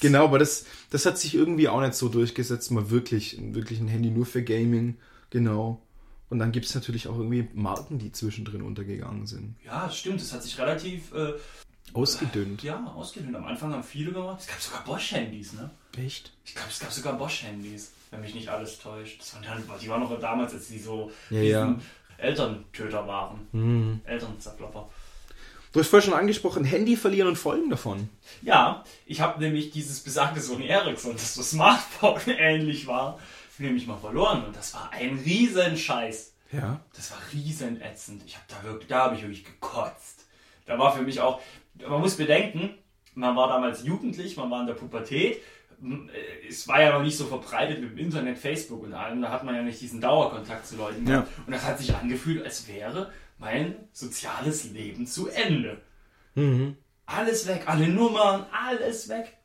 Genau, 0.00 0.24
aber 0.24 0.38
das, 0.38 0.64
das 0.88 1.04
hat 1.04 1.18
sich 1.18 1.34
irgendwie 1.34 1.68
auch 1.68 1.80
nicht 1.82 1.92
so 1.92 2.08
durchgesetzt, 2.08 2.70
mal 2.70 2.88
wirklich, 2.90 3.36
wirklich 3.52 3.80
ein 3.80 3.88
Handy 3.88 4.10
nur 4.10 4.24
für 4.24 4.42
Gaming. 4.42 4.96
Genau. 5.28 5.82
Und 6.30 6.38
dann 6.38 6.52
gibt 6.52 6.64
es 6.66 6.74
natürlich 6.74 7.06
auch 7.06 7.16
irgendwie 7.18 7.48
Marken, 7.52 7.98
die 7.98 8.10
zwischendrin 8.10 8.62
untergegangen 8.62 9.26
sind. 9.26 9.56
Ja, 9.62 9.84
das 9.86 9.98
stimmt. 9.98 10.22
Es 10.22 10.32
hat 10.32 10.42
sich 10.42 10.58
relativ 10.58 11.12
äh, 11.12 11.34
Ausgedünnt. 11.92 12.62
ja, 12.62 12.82
ausgedünnt. 12.94 13.36
Am 13.36 13.44
Anfang 13.44 13.72
haben 13.72 13.82
viele 13.82 14.12
gemacht. 14.12 14.40
Es 14.40 14.46
gab 14.46 14.60
sogar 14.60 14.84
Bosch-Handys, 14.84 15.52
ne? 15.54 15.70
Echt? 15.98 16.32
Ich 16.44 16.54
glaube, 16.54 16.70
es 16.70 16.78
gab 16.80 16.92
sogar 16.92 17.14
Bosch-Handys, 17.14 17.92
wenn 18.10 18.20
mich 18.20 18.34
nicht 18.34 18.48
alles 18.48 18.78
täuscht. 18.78 19.20
Das 19.20 19.34
waren 19.34 19.42
dann, 19.44 19.78
die 19.80 19.88
waren 19.88 20.00
noch 20.00 20.20
damals, 20.20 20.52
als 20.54 20.68
die 20.68 20.78
so 20.78 21.10
Ja, 21.30 21.40
ja. 21.40 21.76
Elterntöter 22.18 23.06
waren. 23.06 23.46
Mhm. 23.52 24.00
Elternzerklopper. 24.04 24.88
Du 25.72 25.78
hast 25.78 25.88
vorhin 25.88 26.10
schon 26.10 26.18
angesprochen, 26.18 26.64
Handy 26.64 26.96
verlieren 26.96 27.28
und 27.28 27.36
Folgen 27.36 27.70
davon. 27.70 28.08
Ja, 28.42 28.82
ich 29.06 29.20
habe 29.20 29.40
nämlich 29.40 29.70
dieses 29.70 30.00
besagte 30.00 30.40
Sony 30.40 30.66
Ericsson, 30.66 31.12
das 31.12 31.34
so 31.34 31.42
Smartphone 31.42 32.20
ähnlich 32.26 32.88
war, 32.88 33.20
nämlich 33.58 33.86
mal 33.86 33.96
verloren 33.96 34.44
und 34.44 34.56
das 34.56 34.74
war 34.74 34.90
ein 34.92 35.16
Riesenscheiß. 35.24 36.34
Ja. 36.52 36.80
Das 36.96 37.12
war 37.12 37.18
riesen 37.32 37.80
ätzend. 37.80 38.22
Ich 38.26 38.34
habe 38.34 38.46
da 38.48 38.62
wirklich, 38.64 38.88
da 38.88 39.04
habe 39.04 39.14
ich 39.14 39.22
wirklich 39.22 39.44
gekotzt. 39.44 40.24
Da 40.66 40.76
war 40.76 40.92
für 40.94 41.02
mich 41.02 41.20
auch, 41.20 41.40
man 41.86 42.00
muss 42.00 42.16
bedenken, 42.16 42.70
man 43.14 43.36
war 43.36 43.46
damals 43.48 43.84
jugendlich, 43.84 44.36
man 44.36 44.50
war 44.50 44.60
in 44.62 44.66
der 44.66 44.74
Pubertät. 44.74 45.40
Es 46.48 46.68
war 46.68 46.82
ja 46.82 46.92
noch 46.92 47.02
nicht 47.02 47.16
so 47.16 47.26
verbreitet 47.26 47.80
mit 47.80 47.92
dem 47.92 47.98
Internet, 47.98 48.38
Facebook 48.38 48.82
und 48.82 48.92
allem. 48.92 49.22
Da 49.22 49.30
hat 49.30 49.44
man 49.44 49.54
ja 49.54 49.62
nicht 49.62 49.80
diesen 49.80 50.00
Dauerkontakt 50.00 50.66
zu 50.66 50.76
Leuten. 50.76 51.06
Ja. 51.06 51.26
Und 51.46 51.52
das 51.52 51.64
hat 51.64 51.78
sich 51.78 51.94
angefühlt, 51.94 52.44
als 52.44 52.68
wäre 52.68 53.10
mein 53.38 53.74
soziales 53.92 54.70
Leben 54.70 55.06
zu 55.06 55.28
Ende. 55.28 55.80
Mhm. 56.34 56.76
Alles 57.06 57.46
weg, 57.46 57.62
alle 57.66 57.88
Nummern, 57.88 58.46
alles 58.52 59.08
weg. 59.08 59.36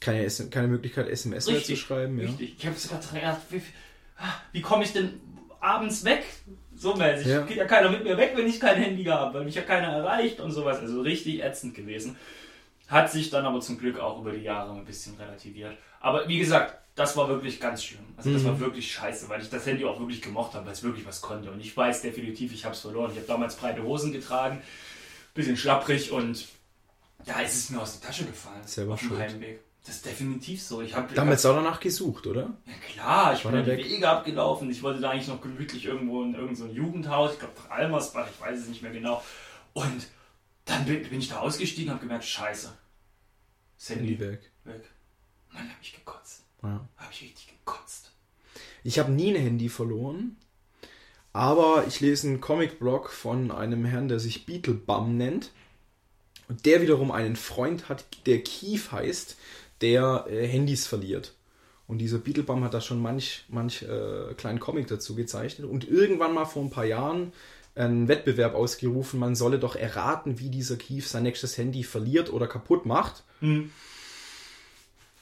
Keine, 0.00 0.28
keine 0.50 0.66
Möglichkeit, 0.68 1.08
SMS 1.08 1.46
mehr 1.46 1.62
zu 1.62 1.76
schreiben. 1.76 2.18
Ja. 2.18 2.26
Richtig. 2.26 2.56
Ich 2.58 2.66
habe 2.66 2.76
sogar 2.76 2.98
gedacht, 2.98 3.40
wie, 3.50 3.62
wie 4.52 4.60
komme 4.60 4.82
ich 4.84 4.92
denn 4.92 5.20
abends 5.60 6.04
weg? 6.04 6.24
So 6.74 6.96
mäßig. 6.96 7.28
Ja. 7.28 7.42
Geht 7.42 7.58
ja 7.58 7.66
keiner 7.66 7.90
mit 7.90 8.02
mir 8.02 8.16
weg, 8.16 8.32
wenn 8.34 8.48
ich 8.48 8.58
kein 8.58 8.76
Handy 8.76 9.04
habe, 9.04 9.34
weil 9.34 9.44
mich 9.44 9.54
ja 9.54 9.62
keiner 9.62 9.88
erreicht 9.88 10.40
und 10.40 10.50
sowas. 10.50 10.80
Also 10.80 11.02
richtig 11.02 11.42
ätzend 11.44 11.74
gewesen. 11.74 12.16
Hat 12.92 13.10
sich 13.10 13.30
dann 13.30 13.46
aber 13.46 13.60
zum 13.60 13.78
Glück 13.78 13.98
auch 13.98 14.20
über 14.20 14.32
die 14.32 14.42
Jahre 14.42 14.72
ein 14.72 14.84
bisschen 14.84 15.16
relativiert. 15.16 15.76
Aber 16.00 16.28
wie 16.28 16.38
gesagt, 16.38 16.76
das 16.94 17.16
war 17.16 17.26
wirklich 17.28 17.58
ganz 17.58 17.82
schlimm. 17.82 18.04
Also 18.18 18.32
das 18.32 18.42
Mhm. 18.42 18.46
war 18.48 18.60
wirklich 18.60 18.92
scheiße, 18.92 19.28
weil 19.30 19.40
ich 19.40 19.48
das 19.48 19.64
Handy 19.64 19.84
auch 19.86 19.98
wirklich 19.98 20.20
gemocht 20.20 20.52
habe, 20.52 20.66
weil 20.66 20.74
es 20.74 20.82
wirklich 20.82 21.06
was 21.06 21.22
konnte. 21.22 21.50
Und 21.50 21.60
ich 21.60 21.74
weiß 21.74 22.02
definitiv, 22.02 22.52
ich 22.52 22.64
habe 22.66 22.74
es 22.74 22.80
verloren. 22.82 23.10
Ich 23.12 23.16
habe 23.16 23.26
damals 23.26 23.56
breite 23.56 23.82
Hosen 23.82 24.12
getragen, 24.12 24.60
bisschen 25.34 25.56
schlapprig 25.56 26.12
und 26.12 26.44
da 27.24 27.40
ist 27.40 27.54
es 27.54 27.70
mir 27.70 27.80
aus 27.80 27.98
der 27.98 28.08
Tasche 28.08 28.24
gefallen. 28.26 28.62
Selber 28.66 28.92
auf 28.94 29.00
dem. 29.00 29.16
Heimweg. 29.16 29.60
Das 29.86 29.96
ist 29.96 30.06
definitiv 30.06 30.62
so. 30.62 30.80
Ich 30.82 30.94
habe 30.94 31.12
Damals 31.14 31.44
auch 31.46 31.54
danach 31.56 31.80
gesucht, 31.80 32.26
oder? 32.26 32.50
ja 32.66 32.72
klar, 32.92 33.34
ich 33.34 33.44
War 33.44 33.52
bin 33.52 33.64
der 33.64 33.74
die 33.76 33.82
weg? 33.84 33.90
Wege 33.90 34.08
abgelaufen. 34.08 34.70
Ich 34.70 34.82
wollte 34.82 35.00
da 35.00 35.10
eigentlich 35.10 35.26
noch 35.28 35.40
gemütlich 35.40 35.86
irgendwo 35.86 36.22
in 36.22 36.34
irgendein 36.34 36.56
so 36.56 36.66
Jugendhaus, 36.66 37.32
ich 37.32 37.38
glaube 37.40 37.54
Almersbach, 37.70 38.28
ich 38.32 38.40
weiß 38.40 38.60
es 38.60 38.68
nicht 38.68 38.82
mehr 38.82 38.92
genau. 38.92 39.22
Und 39.72 40.06
dann 40.66 40.84
bin, 40.84 41.02
bin 41.08 41.18
ich 41.18 41.30
da 41.30 41.38
ausgestiegen 41.40 41.88
und 41.88 41.94
habe 41.96 42.04
gemerkt, 42.06 42.24
scheiße. 42.26 42.72
Handy 43.88 44.18
weg. 44.20 44.50
weg. 44.64 44.82
Mann, 45.50 45.62
habe 45.64 45.78
ich 45.82 45.94
gekotzt. 45.94 46.42
Ja. 46.62 46.88
Habe 46.96 47.12
ich 47.12 47.22
richtig 47.22 47.48
gekotzt. 47.48 48.10
Ich 48.84 48.98
habe 48.98 49.12
nie 49.12 49.34
ein 49.34 49.42
Handy 49.42 49.68
verloren, 49.68 50.36
aber 51.32 51.84
ich 51.86 52.00
lese 52.00 52.28
einen 52.28 52.40
Comic-Blog 52.40 53.10
von 53.10 53.50
einem 53.50 53.84
Herrn, 53.84 54.08
der 54.08 54.20
sich 54.20 54.46
Beetlebum 54.46 55.16
nennt. 55.16 55.50
Und 56.48 56.66
der 56.66 56.82
wiederum 56.82 57.10
einen 57.10 57.36
Freund 57.36 57.88
hat, 57.88 58.04
der 58.26 58.42
Keith 58.42 58.92
heißt, 58.92 59.36
der 59.80 60.26
äh, 60.28 60.46
Handys 60.46 60.86
verliert. 60.86 61.34
Und 61.86 61.98
dieser 61.98 62.18
Beetlebum 62.18 62.64
hat 62.64 62.74
da 62.74 62.80
schon 62.80 63.00
manch, 63.00 63.44
manch 63.48 63.82
äh, 63.82 64.34
kleinen 64.36 64.60
Comic 64.60 64.86
dazu 64.88 65.14
gezeichnet. 65.14 65.68
Und 65.68 65.88
irgendwann 65.88 66.34
mal 66.34 66.44
vor 66.44 66.62
ein 66.62 66.70
paar 66.70 66.84
Jahren 66.84 67.32
einen 67.74 68.08
Wettbewerb 68.08 68.54
ausgerufen, 68.54 69.18
man 69.18 69.34
solle 69.34 69.58
doch 69.58 69.76
erraten, 69.76 70.38
wie 70.38 70.50
dieser 70.50 70.76
Keith 70.76 71.06
sein 71.06 71.22
nächstes 71.22 71.56
Handy 71.56 71.84
verliert 71.84 72.32
oder 72.32 72.46
kaputt 72.46 72.86
macht. 72.86 73.22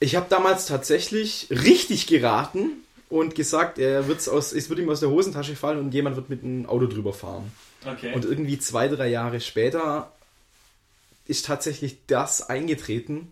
Ich 0.00 0.16
habe 0.16 0.26
damals 0.28 0.66
tatsächlich 0.66 1.46
richtig 1.50 2.06
geraten 2.06 2.70
und 3.08 3.34
gesagt, 3.34 3.78
er 3.78 4.08
wird's 4.08 4.28
aus, 4.28 4.52
es 4.52 4.70
wird 4.70 4.78
ihm 4.78 4.88
aus 4.88 5.00
der 5.00 5.10
Hosentasche 5.10 5.56
fallen 5.56 5.78
und 5.78 5.94
jemand 5.94 6.16
wird 6.16 6.30
mit 6.30 6.42
einem 6.42 6.66
Auto 6.66 6.86
drüber 6.86 7.12
fahren. 7.12 7.52
Okay. 7.84 8.12
Und 8.14 8.24
irgendwie 8.24 8.58
zwei, 8.58 8.88
drei 8.88 9.08
Jahre 9.08 9.40
später 9.40 10.12
ist 11.26 11.46
tatsächlich 11.46 11.98
das 12.06 12.48
eingetreten. 12.48 13.30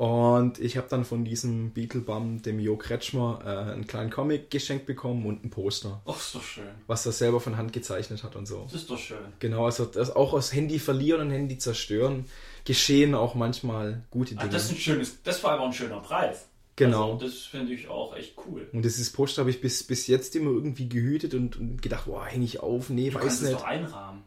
Und 0.00 0.58
ich 0.60 0.78
habe 0.78 0.86
dann 0.88 1.04
von 1.04 1.26
diesem 1.26 1.72
Beetlebum, 1.72 2.40
dem 2.40 2.58
Jo 2.58 2.78
Kretschmer, 2.78 3.42
äh, 3.44 3.72
einen 3.72 3.86
kleinen 3.86 4.08
Comic 4.08 4.50
geschenkt 4.50 4.86
bekommen 4.86 5.26
und 5.26 5.44
ein 5.44 5.50
Poster, 5.50 6.00
Ach, 6.06 6.16
ist 6.16 6.34
doch 6.34 6.42
schön. 6.42 6.64
was 6.86 7.04
er 7.04 7.12
selber 7.12 7.38
von 7.38 7.58
Hand 7.58 7.74
gezeichnet 7.74 8.24
hat 8.24 8.34
und 8.34 8.46
so. 8.46 8.62
Das 8.64 8.80
ist 8.80 8.88
doch 8.88 8.96
schön. 8.98 9.18
Genau, 9.40 9.66
also 9.66 9.84
das 9.84 10.16
auch 10.16 10.32
aus 10.32 10.54
Handy 10.54 10.78
verlieren 10.78 11.20
und 11.20 11.30
Handy 11.30 11.58
zerstören 11.58 12.24
geschehen 12.64 13.14
auch 13.14 13.34
manchmal 13.34 14.04
gute 14.10 14.36
Ah, 14.36 14.40
Dinge. 14.40 14.52
das 14.54 14.64
ist 14.64 14.70
ein 14.72 14.76
schönes, 14.78 15.22
das 15.22 15.44
war 15.44 15.52
aber 15.52 15.64
ein 15.66 15.72
schöner 15.74 16.00
Preis. 16.00 16.46
Genau. 16.76 17.12
Also, 17.14 17.26
das 17.26 17.34
finde 17.40 17.74
ich 17.74 17.88
auch 17.88 18.16
echt 18.16 18.36
cool. 18.46 18.70
und 18.72 18.80
dieses 18.82 19.12
Poster 19.12 19.40
habe 19.42 19.50
ich 19.50 19.60
bis, 19.60 19.82
bis 19.86 20.06
jetzt 20.06 20.34
immer 20.34 20.50
irgendwie 20.50 20.88
gehütet 20.88 21.34
und, 21.34 21.58
und 21.58 21.82
gedacht, 21.82 22.06
boah, 22.06 22.24
hänge 22.24 22.46
ich 22.46 22.60
auf? 22.60 22.88
Nee, 22.88 23.10
Du 23.10 23.16
weiß 23.20 23.42
nicht. 23.42 23.52
doch 23.52 23.64
einrahmen. 23.64 24.22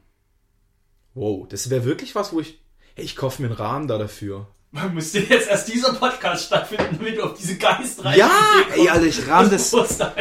Wow, 1.16 1.48
das 1.48 1.72
wäre 1.72 1.84
wirklich 1.84 2.14
was, 2.14 2.32
wo 2.32 2.40
ich. 2.42 2.60
Hey, 2.96 3.06
ich 3.06 3.16
kaufe 3.16 3.42
mir 3.42 3.48
einen 3.48 3.58
Rahmen 3.58 3.88
da 3.88 3.98
dafür. 3.98 4.48
Man 4.76 4.92
müsste 4.96 5.20
jetzt 5.20 5.48
erst 5.50 5.72
dieser 5.72 5.94
Podcast 5.94 6.48
stattfinden, 6.48 6.98
damit 6.98 7.16
du 7.16 7.22
auf 7.22 7.36
diese 7.36 7.58
geistreiche 7.58 8.18
Ja, 8.18 8.32
ey, 8.76 8.90
Alter, 8.90 9.06
ich 9.06 9.28
rahm 9.28 9.48
das, 9.52 9.72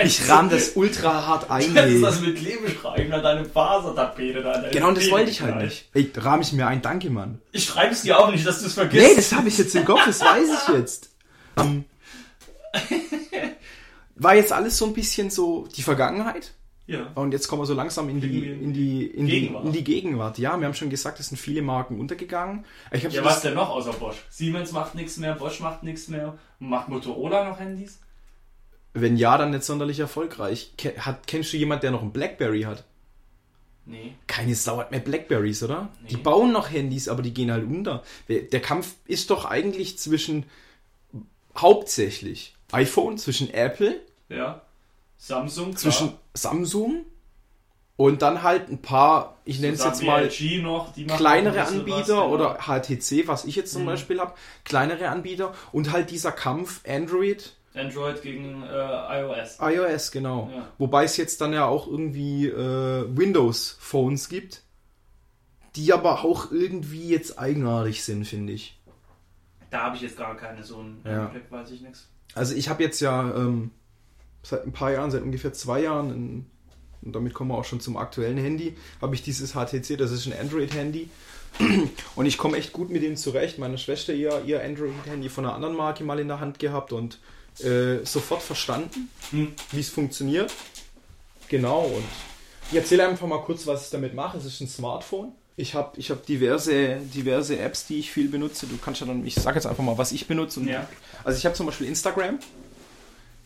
ich 0.05 0.29
rahm 0.29 0.51
das 0.51 0.73
ultra 0.75 1.27
hart 1.27 1.51
ein. 1.51 1.75
Du 1.75 2.01
das 2.03 2.21
mit 2.21 2.37
Klebeschreiben 2.37 3.11
an 3.15 3.23
deine 3.23 3.47
Fasertapete 3.47 4.43
da. 4.43 4.63
Genau, 4.71 4.89
und 4.89 4.99
das 4.99 5.11
wollte 5.11 5.31
ich 5.31 5.41
halt 5.41 5.57
nicht. 5.57 5.89
Ey, 5.95 6.13
rahm 6.17 6.43
ich 6.43 6.53
mir 6.53 6.67
ein, 6.67 6.83
danke, 6.83 7.09
Mann. 7.09 7.41
Ich 7.53 7.65
schreibe 7.65 7.95
es 7.95 8.03
dir 8.03 8.19
auch 8.19 8.31
nicht, 8.31 8.47
dass 8.47 8.61
du 8.61 8.67
es 8.67 8.75
vergisst. 8.75 9.03
Nee, 9.09 9.17
das 9.17 9.33
habe 9.33 9.49
ich 9.49 9.57
jetzt 9.57 9.75
im 9.75 9.87
Kopf, 9.87 10.05
das 10.05 10.21
weiß 10.21 10.49
ich 10.69 10.75
jetzt. 10.75 11.09
War 14.17 14.35
jetzt 14.35 14.53
alles 14.53 14.77
so 14.77 14.85
ein 14.85 14.93
bisschen 14.93 15.31
so 15.31 15.67
die 15.75 15.83
Vergangenheit. 15.83 16.53
Ja. 16.87 17.13
Und 17.15 17.33
jetzt 17.33 17.49
kommen 17.49 17.63
wir 17.63 17.67
so 17.67 17.75
langsam 17.75 18.09
in 18.09 18.21
die, 18.21 18.49
in 18.49 18.73
die, 18.73 19.07
in 19.07 19.27
die, 19.27 19.41
Gegenwart. 19.41 19.65
in 19.65 19.73
die 19.73 19.85
Gegenwart. 19.85 20.39
Ja, 20.39 20.59
wir 20.59 20.67
haben 20.67 20.75
schon 20.75 20.91
gesagt, 20.91 21.21
es 21.21 21.29
sind 21.29 21.37
viele 21.39 21.63
Marken 21.63 21.99
untergegangen. 22.01 22.65
Ich 22.91 23.05
ja, 23.05 23.25
was 23.25 23.41
denn 23.41 23.55
noch 23.55 23.71
außer 23.71 23.93
Bosch? 23.93 24.17
Siemens 24.29 24.73
macht 24.73 24.95
nichts 24.95 25.17
mehr, 25.17 25.35
Bosch 25.35 25.61
macht 25.61 25.83
nichts 25.83 26.09
mehr. 26.09 26.39
Macht 26.59 26.89
Motorola 26.89 27.49
noch 27.49 27.61
Handys? 27.61 28.01
wenn 28.95 29.17
ja, 29.17 29.39
dann 29.39 29.51
nicht 29.51 29.65
sonderlich 29.65 30.01
erfolgreich. 30.01 30.73
Hat, 30.99 31.27
kennst 31.27 31.53
du 31.53 31.57
jemand, 31.57 31.83
der 31.83 31.91
noch 31.91 32.03
ein 32.03 32.13
Blackberry 32.13 32.63
hat? 32.63 32.85
Nee. 33.85 34.15
Keine 34.27 34.55
Sau 34.55 34.79
hat 34.79 34.91
mehr 34.91 35.01
Blackberries, 35.01 35.63
oder? 35.63 35.89
Nee. 36.03 36.11
Die 36.11 36.17
bauen 36.17 36.53
noch 36.53 36.71
Handys, 36.71 37.09
aber 37.09 37.23
die 37.23 37.35
gehen 37.35 37.51
halt 37.51 37.65
unter. 37.65 38.03
Der 38.29 38.61
Kampf 38.61 38.95
ist 39.07 39.31
doch 39.31 39.45
eigentlich 39.45 39.99
zwischen 39.99 40.45
hauptsächlich 41.57 42.55
iPhone, 42.71 43.19
zwischen 43.19 43.53
Apple, 43.53 44.01
Ja. 44.29 44.63
Samsung, 45.23 45.67
klar. 45.67 45.77
zwischen 45.77 46.15
Samsung 46.35 47.05
und 47.97 48.23
dann 48.23 48.43
halt 48.43 48.69
ein 48.69 48.83
paar, 48.83 49.39
ich 49.45 49.61
nenne 49.61 49.75
es 49.75 49.85
jetzt 49.85 50.03
mal 50.03 50.29
noch, 50.63 50.93
kleinere 51.17 51.61
ein 51.61 51.65
bisschen 51.65 51.87
was, 51.87 51.91
Anbieter 51.93 52.15
genau. 52.15 52.35
oder 52.35 52.59
HTC, 52.59 53.29
was 53.29 53.45
ich 53.45 53.55
jetzt 53.55 53.73
zum 53.73 53.87
Beispiel 53.87 54.19
habe, 54.19 54.35
kleinere 54.65 55.11
Anbieter 55.11 55.55
und 55.71 55.93
halt 55.93 56.11
dieser 56.11 56.33
Kampf 56.33 56.81
Android, 56.89 57.55
Android 57.73 58.21
gegen 58.21 58.65
äh, 58.65 59.21
iOS. 59.21 59.59
iOS, 59.61 60.11
genau. 60.11 60.51
Ja. 60.53 60.69
Wobei 60.79 61.05
es 61.05 61.17
jetzt 61.17 61.41
dann 61.41 61.53
ja 61.53 61.67
auch 61.67 61.87
irgendwie 61.87 62.49
äh, 62.49 63.07
Windows-Phones 63.17 64.29
gibt, 64.29 64.63
die 65.77 65.93
aber 65.93 66.25
auch 66.25 66.51
irgendwie 66.51 67.09
jetzt 67.09 67.39
eigenartig 67.39 68.03
sind, 68.03 68.27
finde 68.27 68.55
ich. 68.55 68.77
Da 69.71 69.85
habe 69.85 69.97
ich 69.97 70.03
jetzt 70.03 70.19
gar 70.19 70.37
keine 70.37 70.65
so 70.65 70.81
einen 70.81 71.01
Ja. 71.07 71.31
Weiß 71.49 71.71
ich 71.71 71.81
nichts. 71.81 72.09
Also 72.35 72.57
ich 72.57 72.69
habe 72.69 72.83
jetzt 72.83 73.01
ja 73.01 73.23
ähm, 73.37 73.71
seit 74.43 74.65
ein 74.67 74.73
paar 74.73 74.93
Jahren, 74.93 75.11
seit 75.11 75.23
ungefähr 75.23 75.53
zwei 75.53 75.83
Jahren, 75.83 76.11
ein, 76.11 76.47
und 77.03 77.15
damit 77.17 77.35
kommen 77.35 77.51
wir 77.51 77.59
auch 77.59 77.65
schon 77.65 77.81
zum 77.81 77.97
aktuellen 77.97 78.39
Handy, 78.39 78.77
habe 79.01 79.15
ich 79.15 79.23
dieses 79.23 79.53
HTC, 79.53 79.97
das 79.99 80.13
ist 80.13 80.27
ein 80.27 80.33
Android-Handy. 80.39 81.09
Und 82.17 82.25
ich 82.25 82.39
komme 82.39 82.57
echt 82.57 82.73
gut 82.73 82.89
mit 82.89 83.03
dem 83.03 83.15
zurecht. 83.17 83.59
Meine 83.59 83.77
Schwester 83.77 84.15
ihr, 84.15 84.43
ihr 84.47 84.65
Android-Handy 84.65 85.29
von 85.29 85.45
einer 85.45 85.55
anderen 85.55 85.77
Marke 85.77 86.03
mal 86.03 86.19
in 86.19 86.29
der 86.29 86.41
Hand 86.41 86.59
gehabt 86.59 86.95
und 86.95 87.19
äh, 87.63 88.03
sofort 88.05 88.41
verstanden, 88.41 89.11
Hm. 89.33 89.53
wie 89.73 89.81
es 89.81 89.91
funktioniert. 89.91 90.51
Genau, 91.49 91.83
und 91.83 92.05
ich 92.71 92.79
erzähle 92.79 93.07
einfach 93.07 93.27
mal 93.27 93.43
kurz, 93.43 93.67
was 93.67 93.85
ich 93.85 93.91
damit 93.91 94.15
mache. 94.15 94.39
Es 94.39 94.47
ist 94.47 94.63
ein 94.63 94.69
Smartphone. 94.69 95.33
Ich 95.57 95.75
habe 95.75 95.93
ich 96.01 96.11
hab 96.11 96.25
diverse, 96.25 96.97
diverse 97.15 97.59
Apps, 97.59 97.85
die 97.87 97.99
ich 97.99 98.11
viel 98.11 98.29
benutze. 98.29 98.67
Du 98.67 98.79
kannst 98.79 99.03
ja 99.03 99.07
dann, 99.07 99.27
ich 99.27 99.35
sage 99.35 99.57
jetzt 99.57 99.67
einfach 99.67 99.85
mal, 99.85 99.99
was 99.99 100.13
ich 100.13 100.27
benutze. 100.27 100.61
Und 100.61 100.69
Ja. 100.69 100.89
Also 101.23 101.37
ich 101.39 101.45
habe 101.45 101.55
zum 101.55 101.67
Beispiel 101.67 101.87
Instagram. 101.87 102.39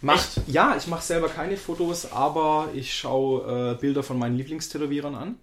Macht, 0.00 0.43
ja, 0.47 0.76
ich 0.76 0.87
mache 0.87 1.03
selber 1.03 1.29
keine 1.29 1.57
Fotos, 1.57 2.12
aber 2.12 2.69
ich 2.75 2.95
schaue 2.95 3.73
äh, 3.73 3.81
Bilder 3.81 4.03
von 4.03 4.19
meinen 4.19 4.37
Lieblingstätowierern 4.37 5.15
an. 5.15 5.37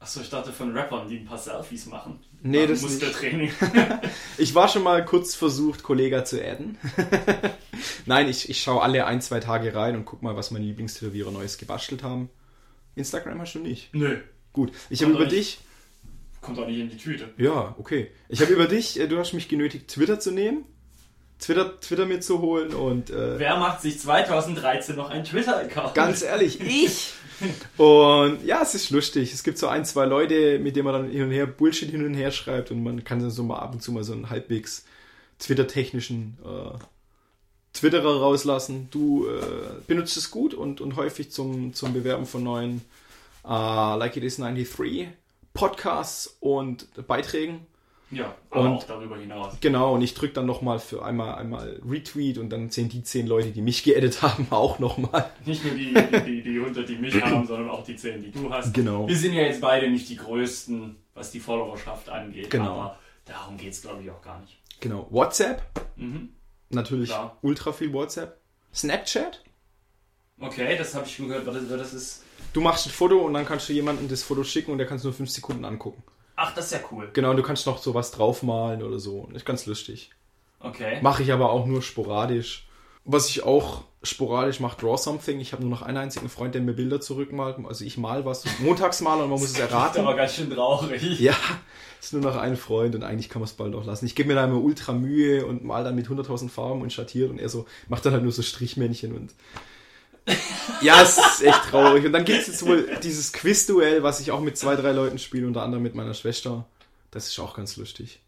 Achso, 0.00 0.20
ich 0.20 0.30
dachte 0.30 0.52
von 0.52 0.76
Rappern, 0.76 1.08
die 1.08 1.18
ein 1.18 1.24
paar 1.24 1.38
Selfies 1.38 1.86
machen. 1.86 2.20
Nee, 2.40 2.62
Nach 2.62 2.68
das 2.68 2.82
Muskeltraining. 2.82 3.50
Ich 4.38 4.54
war 4.54 4.68
schon 4.68 4.84
mal 4.84 5.04
kurz 5.04 5.34
versucht, 5.34 5.82
Kollega 5.82 6.24
zu 6.24 6.40
adden. 6.40 6.78
Nein, 8.06 8.28
ich, 8.28 8.48
ich 8.48 8.62
schaue 8.62 8.82
alle 8.82 9.06
ein, 9.06 9.20
zwei 9.20 9.40
Tage 9.40 9.74
rein 9.74 9.96
und 9.96 10.04
guck 10.04 10.22
mal, 10.22 10.36
was 10.36 10.52
meine 10.52 10.64
Lieblingstätowierer 10.64 11.32
Neues 11.32 11.58
gebastelt 11.58 12.04
haben. 12.04 12.30
Instagram 12.94 13.40
hast 13.40 13.54
du 13.54 13.58
nicht. 13.58 13.92
Nö. 13.92 14.18
Gut, 14.52 14.72
ich 14.88 15.02
habe 15.02 15.12
über 15.12 15.26
dich. 15.26 15.58
Kommt 16.40 16.58
auch 16.60 16.66
nicht 16.66 16.78
in 16.78 16.88
die 16.88 16.96
Tüte. 16.96 17.34
Ja, 17.36 17.74
okay. 17.78 18.12
Ich 18.28 18.40
habe 18.40 18.52
über 18.52 18.68
dich, 18.68 18.98
äh, 19.00 19.08
du 19.08 19.18
hast 19.18 19.32
mich 19.32 19.48
genötigt, 19.48 19.88
Twitter 19.88 20.20
zu 20.20 20.30
nehmen. 20.30 20.64
Twitter, 21.38 21.80
Twitter 21.80 22.06
mir 22.06 22.20
zu 22.20 22.40
holen 22.40 22.74
und 22.74 23.10
äh, 23.10 23.38
Wer 23.38 23.56
macht 23.58 23.80
sich 23.80 24.00
2013 24.00 24.96
noch 24.96 25.10
einen 25.10 25.24
Twitter-Account? 25.24 25.94
Ganz 25.94 26.22
ehrlich, 26.22 26.60
ich. 26.60 27.12
Und 27.76 28.44
ja, 28.44 28.60
es 28.62 28.74
ist 28.74 28.90
lustig. 28.90 29.32
Es 29.32 29.44
gibt 29.44 29.58
so 29.58 29.68
ein, 29.68 29.84
zwei 29.84 30.06
Leute, 30.06 30.58
mit 30.58 30.74
denen 30.74 30.86
man 30.86 30.94
dann 30.94 31.10
hin 31.10 31.22
und 31.22 31.30
her 31.30 31.46
Bullshit 31.46 31.90
hin 31.90 32.04
und 32.04 32.14
her 32.14 32.32
schreibt 32.32 32.72
und 32.72 32.82
man 32.82 33.04
kann 33.04 33.20
dann 33.20 33.30
so 33.30 33.44
mal 33.44 33.60
ab 33.60 33.72
und 33.72 33.82
zu 33.82 33.92
mal 33.92 34.02
so 34.02 34.12
einen 34.12 34.30
halbwegs 34.30 34.84
Twitter-technischen 35.38 36.36
äh, 36.44 36.78
Twitterer 37.72 38.20
rauslassen. 38.20 38.88
Du 38.90 39.28
äh, 39.28 39.40
benutzt 39.86 40.16
es 40.16 40.30
gut 40.32 40.54
und, 40.54 40.80
und 40.80 40.96
häufig 40.96 41.30
zum, 41.30 41.72
zum 41.74 41.92
Bewerben 41.92 42.26
von 42.26 42.42
neuen 42.42 42.82
äh, 43.44 43.48
Like 43.48 44.16
It 44.16 44.24
Is 44.24 44.36
93 44.36 45.08
Podcasts 45.54 46.36
und 46.40 46.88
Beiträgen. 47.06 47.66
Ja, 48.10 48.34
aber 48.50 48.60
Und- 48.62 48.68
auch 48.68 48.84
darüber 48.84 49.18
hinaus. 49.18 49.54
Genau, 49.60 49.94
und 49.94 50.02
ich 50.02 50.14
drücke 50.14 50.32
dann 50.32 50.46
nochmal 50.46 50.78
für 50.78 51.04
einmal, 51.04 51.34
einmal 51.34 51.78
Retweet 51.86 52.38
und 52.38 52.48
dann 52.50 52.70
sehen 52.70 52.88
die 52.88 53.02
zehn 53.02 53.26
Leute, 53.26 53.50
die 53.50 53.60
mich 53.60 53.82
geedit 53.82 54.22
haben, 54.22 54.46
auch 54.50 54.78
nochmal. 54.78 55.30
Nicht 55.44 55.64
nur 55.64 55.74
die, 55.74 55.92
die, 56.24 56.42
die 56.42 56.58
100, 56.58 56.88
die 56.88 56.96
mich 56.96 57.20
haben, 57.22 57.46
sondern 57.46 57.68
auch 57.68 57.84
die 57.84 57.96
10, 57.96 58.22
die 58.22 58.30
du 58.30 58.50
hast. 58.52 58.72
Genau. 58.72 59.06
Wir 59.06 59.16
sind 59.16 59.34
ja 59.34 59.42
jetzt 59.42 59.60
beide 59.60 59.90
nicht 59.90 60.08
die 60.08 60.16
größten, 60.16 60.96
was 61.14 61.30
die 61.32 61.40
Followerschaft 61.40 62.08
angeht. 62.08 62.48
Genau. 62.50 62.72
Aber 62.80 62.98
darum 63.26 63.56
geht 63.58 63.72
es, 63.72 63.82
glaube 63.82 64.02
ich, 64.02 64.10
auch 64.10 64.22
gar 64.22 64.40
nicht. 64.40 64.56
Genau. 64.80 65.06
WhatsApp, 65.10 65.60
Mhm. 65.96 66.30
natürlich 66.70 67.10
Klar. 67.10 67.36
ultra 67.42 67.72
viel 67.72 67.92
WhatsApp. 67.92 68.40
Snapchat, 68.74 69.42
Okay, 70.40 70.76
das 70.78 70.94
habe 70.94 71.04
ich 71.06 71.16
schon 71.16 71.26
gehört. 71.28 71.46
Warte, 71.46 71.60
das 71.76 71.92
ist. 71.92 72.22
du 72.52 72.60
machst 72.60 72.86
ein 72.86 72.90
Foto 72.90 73.18
und 73.26 73.34
dann 73.34 73.44
kannst 73.44 73.68
du 73.68 73.72
jemandem 73.72 74.06
das 74.08 74.22
Foto 74.22 74.44
schicken 74.44 74.70
und 74.70 74.78
der 74.78 74.86
kannst 74.86 75.04
nur 75.04 75.12
fünf 75.12 75.30
Sekunden 75.30 75.64
angucken. 75.64 76.02
Ach, 76.40 76.54
das 76.54 76.66
ist 76.66 76.72
ja 76.72 76.78
cool. 76.92 77.10
Genau, 77.12 77.30
und 77.30 77.36
du 77.36 77.42
kannst 77.42 77.66
noch 77.66 77.78
sowas 77.78 78.12
draufmalen 78.12 78.82
oder 78.82 78.98
so. 79.00 79.28
Ist 79.34 79.44
ganz 79.44 79.66
lustig. 79.66 80.10
Okay. 80.60 80.98
Mache 81.02 81.22
ich 81.22 81.32
aber 81.32 81.50
auch 81.50 81.66
nur 81.66 81.82
sporadisch. 81.82 82.68
Was 83.04 83.28
ich 83.28 83.42
auch 83.42 83.82
sporadisch 84.02 84.60
mache, 84.60 84.80
Draw 84.80 84.96
Something. 84.96 85.40
Ich 85.40 85.52
habe 85.52 85.62
nur 85.62 85.70
noch 85.70 85.82
einen 85.82 85.96
einzigen 85.96 86.28
Freund, 86.28 86.54
der 86.54 86.62
mir 86.62 86.74
Bilder 86.74 87.00
zurückmalt. 87.00 87.56
Also 87.66 87.84
ich 87.84 87.98
mal 87.98 88.24
was, 88.24 88.44
montags 88.60 89.00
mal 89.00 89.14
und 89.14 89.30
man 89.30 89.40
muss 89.40 89.44
es 89.44 89.54
Das 89.54 89.64
ist 89.66 89.72
erraten. 89.72 90.00
aber 90.02 90.14
ganz 90.14 90.34
schön 90.34 90.50
traurig. 90.50 91.02
Ja, 91.20 91.34
ist 92.00 92.12
nur 92.12 92.22
noch 92.22 92.36
ein 92.36 92.56
Freund 92.56 92.94
und 92.94 93.02
eigentlich 93.02 93.28
kann 93.28 93.40
man 93.40 93.48
es 93.48 93.54
bald 93.54 93.74
auch 93.74 93.84
lassen. 93.84 94.06
Ich 94.06 94.14
gebe 94.14 94.28
mir 94.28 94.34
da 94.36 94.44
immer 94.44 94.62
ultra 94.62 94.92
Mühe 94.92 95.44
und 95.44 95.64
mal 95.64 95.82
dann 95.82 95.96
mit 95.96 96.06
100.000 96.06 96.48
Farben 96.50 96.82
und 96.82 96.92
schattiert 96.92 97.30
und 97.30 97.40
er 97.40 97.48
so 97.48 97.66
macht 97.88 98.04
dann 98.06 98.12
halt 98.12 98.22
nur 98.22 98.30
so 98.32 98.42
Strichmännchen 98.42 99.12
und 99.16 99.34
ja, 100.82 101.02
es 101.02 101.18
ist 101.18 101.42
echt 101.42 101.62
traurig. 101.64 102.04
Und 102.06 102.12
dann 102.12 102.24
gibt 102.24 102.40
es 102.40 102.46
jetzt 102.48 102.64
wohl 102.66 102.98
dieses 103.02 103.32
Quiz-Duell, 103.32 104.02
was 104.02 104.20
ich 104.20 104.30
auch 104.30 104.40
mit 104.40 104.56
zwei, 104.56 104.76
drei 104.76 104.92
Leuten 104.92 105.18
spiele, 105.18 105.46
unter 105.46 105.62
anderem 105.62 105.82
mit 105.82 105.94
meiner 105.94 106.14
Schwester. 106.14 106.66
Das 107.10 107.26
ist 107.28 107.38
auch 107.38 107.54
ganz 107.56 107.76
lustig. 107.76 108.20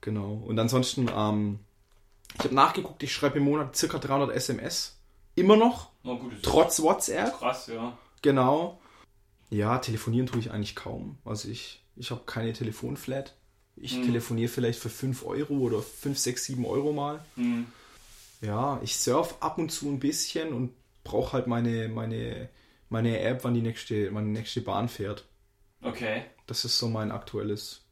Genau. 0.00 0.42
Und 0.46 0.58
ansonsten, 0.58 1.08
ähm, 1.14 1.58
ich 2.38 2.44
habe 2.44 2.54
nachgeguckt, 2.54 3.02
ich 3.02 3.12
schreibe 3.12 3.38
im 3.38 3.44
Monat 3.44 3.76
circa 3.76 3.98
300 3.98 4.30
SMS. 4.34 4.96
Immer 5.36 5.56
noch, 5.56 5.90
Na 6.04 6.14
gut, 6.14 6.32
trotz 6.42 6.80
WhatsApp. 6.80 7.38
krass, 7.38 7.66
ja. 7.66 7.96
Genau. 8.22 8.80
Ja, 9.50 9.78
telefonieren 9.78 10.26
tue 10.26 10.40
ich 10.40 10.50
eigentlich 10.52 10.76
kaum. 10.76 11.18
Also 11.24 11.48
ich, 11.48 11.82
ich 11.96 12.10
habe 12.10 12.22
keine 12.26 12.52
Telefonflat. 12.52 13.34
Ich 13.76 13.96
Hm. 13.96 14.04
telefoniere 14.04 14.48
vielleicht 14.48 14.78
für 14.78 14.88
5 14.90 15.24
Euro 15.26 15.54
oder 15.54 15.82
5, 15.82 16.16
6, 16.18 16.44
7 16.44 16.64
Euro 16.64 16.92
mal. 16.92 17.24
Hm. 17.34 17.66
Ja, 18.40 18.78
ich 18.82 18.96
surf 18.96 19.36
ab 19.40 19.58
und 19.58 19.70
zu 19.72 19.88
ein 19.88 19.98
bisschen 19.98 20.52
und 20.52 20.72
brauche 21.04 21.34
halt 21.34 21.46
meine, 21.46 21.88
meine, 21.88 22.48
meine 22.88 23.20
App, 23.20 23.44
wann 23.44 23.54
die 23.54 23.62
nächste, 23.62 24.12
wann 24.14 24.26
die 24.26 24.38
nächste 24.38 24.60
Bahn 24.60 24.88
fährt. 24.88 25.24
Okay. 25.82 26.24
Das 26.46 26.64
ist 26.64 26.78
so 26.78 26.88
mein 26.88 27.12
aktuelles. 27.12 27.86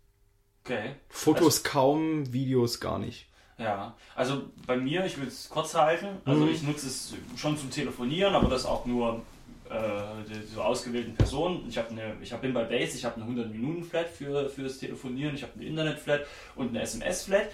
Okay. 0.64 0.95
Fotos 1.09 1.62
kaum, 1.64 2.33
Videos 2.33 2.81
gar 2.81 2.99
nicht. 2.99 3.26
Ja, 3.59 3.95
also 4.14 4.50
bei 4.66 4.76
mir, 4.76 5.04
ich 5.04 5.21
will 5.21 5.28
es 5.28 5.49
kurz 5.49 5.75
halten. 5.75 6.09
Also 6.25 6.45
Mhm. 6.47 6.52
ich 6.52 6.62
nutze 6.62 6.87
es 6.87 7.14
schon 7.37 7.57
zum 7.59 7.71
Telefonieren, 7.71 8.35
aber 8.35 8.49
das 8.49 8.64
auch 8.64 8.87
nur 8.87 9.23
äh, 9.71 10.35
so 10.54 10.62
ausgewählten 10.62 11.14
Personen. 11.14 11.66
Ich, 11.69 11.78
hab 11.78 11.90
eine, 11.90 12.16
ich 12.23 12.33
hab, 12.33 12.40
bin 12.42 12.52
bei 12.54 12.64
Base, 12.64 12.97
ich 12.97 13.04
habe 13.04 13.21
eine 13.21 13.31
100-Minuten-Flat 13.31 14.09
für, 14.09 14.49
fürs 14.49 14.78
Telefonieren, 14.78 15.35
ich 15.35 15.42
habe 15.42 15.52
eine 15.57 15.64
Internet-Flat 15.64 16.23
und 16.57 16.71
eine 16.71 16.83
SMS-Flat. 16.83 17.49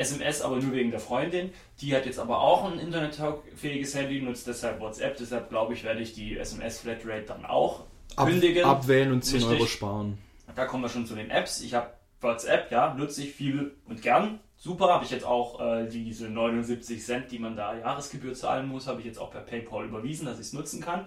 SMS 0.00 0.42
aber 0.42 0.56
nur 0.56 0.72
wegen 0.72 0.90
der 0.90 1.00
Freundin. 1.00 1.52
Die 1.80 1.94
hat 1.94 2.06
jetzt 2.06 2.18
aber 2.18 2.40
auch 2.40 2.64
ein 2.70 2.78
internetfähiges 2.78 3.94
Handy, 3.94 4.20
nutzt 4.20 4.46
deshalb 4.46 4.80
WhatsApp. 4.80 5.16
Deshalb 5.18 5.48
glaube 5.50 5.74
ich, 5.74 5.84
werde 5.84 6.00
ich 6.00 6.12
die 6.14 6.36
SMS-Flatrate 6.38 7.22
dann 7.26 7.44
auch 7.44 7.84
Ab, 8.16 8.26
kündigen. 8.28 8.64
abwählen 8.64 9.12
und 9.12 9.24
10 9.24 9.36
Richtig. 9.36 9.52
Euro 9.58 9.66
sparen. 9.66 10.18
Da 10.56 10.64
kommen 10.64 10.82
wir 10.82 10.88
schon 10.88 11.06
zu 11.06 11.14
den 11.14 11.30
Apps. 11.30 11.60
Ich 11.60 11.74
habe 11.74 11.90
WhatsApp, 12.20 12.70
ja, 12.72 12.94
nutze 12.94 13.22
ich 13.22 13.32
viel 13.32 13.72
und 13.88 14.02
gern. 14.02 14.40
Super, 14.56 14.88
habe 14.88 15.04
ich 15.04 15.10
jetzt 15.10 15.24
auch 15.24 15.58
äh, 15.60 15.88
diese 15.88 16.28
79 16.28 17.02
Cent, 17.02 17.30
die 17.30 17.38
man 17.38 17.56
da 17.56 17.74
Jahresgebühr 17.78 18.34
zahlen 18.34 18.68
muss, 18.68 18.86
habe 18.88 19.00
ich 19.00 19.06
jetzt 19.06 19.18
auch 19.18 19.30
per 19.30 19.40
PayPal 19.40 19.86
überwiesen, 19.86 20.26
dass 20.26 20.34
ich 20.38 20.46
es 20.46 20.52
nutzen 20.52 20.82
kann. 20.82 21.06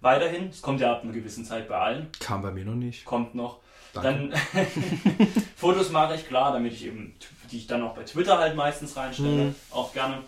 Weiterhin, 0.00 0.48
es 0.48 0.62
kommt 0.62 0.80
ja 0.80 0.92
ab 0.92 1.02
einer 1.02 1.12
gewissen 1.12 1.44
Zeit 1.44 1.68
bei 1.68 1.76
allen, 1.76 2.08
Kam 2.20 2.40
bei 2.42 2.52
mir 2.52 2.64
noch 2.64 2.74
nicht. 2.74 3.04
kommt 3.04 3.34
noch. 3.34 3.60
Danke. 4.02 4.34
Dann 4.54 4.66
Fotos 5.56 5.90
mache 5.90 6.14
ich, 6.16 6.26
klar, 6.26 6.52
damit 6.52 6.72
ich 6.72 6.84
eben, 6.86 7.14
die 7.50 7.58
ich 7.58 7.66
dann 7.66 7.82
auch 7.82 7.94
bei 7.94 8.02
Twitter 8.04 8.38
halt 8.38 8.56
meistens 8.56 8.96
reinstelle, 8.96 9.44
Mhm. 9.46 9.54
auch 9.70 9.92
gerne. 9.92 10.22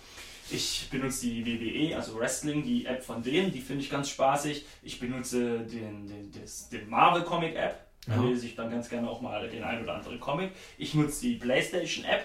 Ich 0.51 0.89
benutze 0.91 1.27
die 1.27 1.45
WWE, 1.45 1.95
also 1.97 2.19
Wrestling, 2.19 2.65
die 2.65 2.87
App 2.87 3.05
von 3.05 3.23
denen, 3.23 3.53
die 3.53 3.61
finde 3.61 3.83
ich 3.85 3.91
ganz 3.91 4.09
spaßig. 4.09 4.65
Ich 4.83 4.99
benutze 4.99 5.59
den, 5.61 6.07
den, 6.07 6.33
das- 6.41 6.69
den 6.71 6.89
Marvel 6.89 7.23
Comic 7.23 7.55
App, 7.55 7.85
da 8.07 8.15
Ja. 8.15 8.23
lese 8.23 8.47
ich 8.47 8.55
dann 8.57 8.71
ganz 8.71 8.89
gerne 8.89 9.11
auch 9.11 9.21
mal 9.21 9.47
den 9.49 9.63
ein 9.63 9.83
oder 9.83 9.95
anderen 9.97 10.19
Comic. 10.21 10.53
Ich 10.79 10.95
nutze 10.95 11.21
die 11.23 11.35
PlayStation 11.35 12.05
App, 12.07 12.25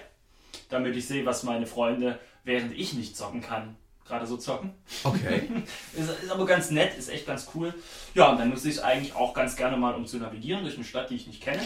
damit 0.70 0.96
ich 0.96 1.06
sehe, 1.06 1.26
was 1.26 1.42
meine 1.42 1.66
Freunde, 1.66 2.18
während 2.44 2.72
ich 2.78 2.94
nicht 2.94 3.14
zocken 3.16 3.42
kann, 3.42 3.76
gerade 4.06 4.26
so 4.26 4.36
zocken. 4.36 4.72
Okay. 5.02 5.48
Ist, 5.96 6.10
ist 6.22 6.30
aber 6.30 6.46
ganz 6.46 6.70
nett, 6.70 6.96
ist 6.98 7.08
echt 7.08 7.26
ganz 7.26 7.48
cool. 7.54 7.72
Ja, 8.14 8.30
und 8.30 8.38
dann 8.38 8.50
nutze 8.50 8.68
ich 8.68 8.76
es 8.76 8.82
eigentlich 8.82 9.14
auch 9.14 9.32
ganz 9.32 9.56
gerne 9.56 9.76
mal, 9.76 9.94
um 9.94 10.06
zu 10.06 10.18
navigieren 10.18 10.62
durch 10.62 10.76
eine 10.76 10.84
Stadt, 10.84 11.10
die 11.10 11.14
ich 11.14 11.26
nicht 11.26 11.42
kenne. 11.42 11.62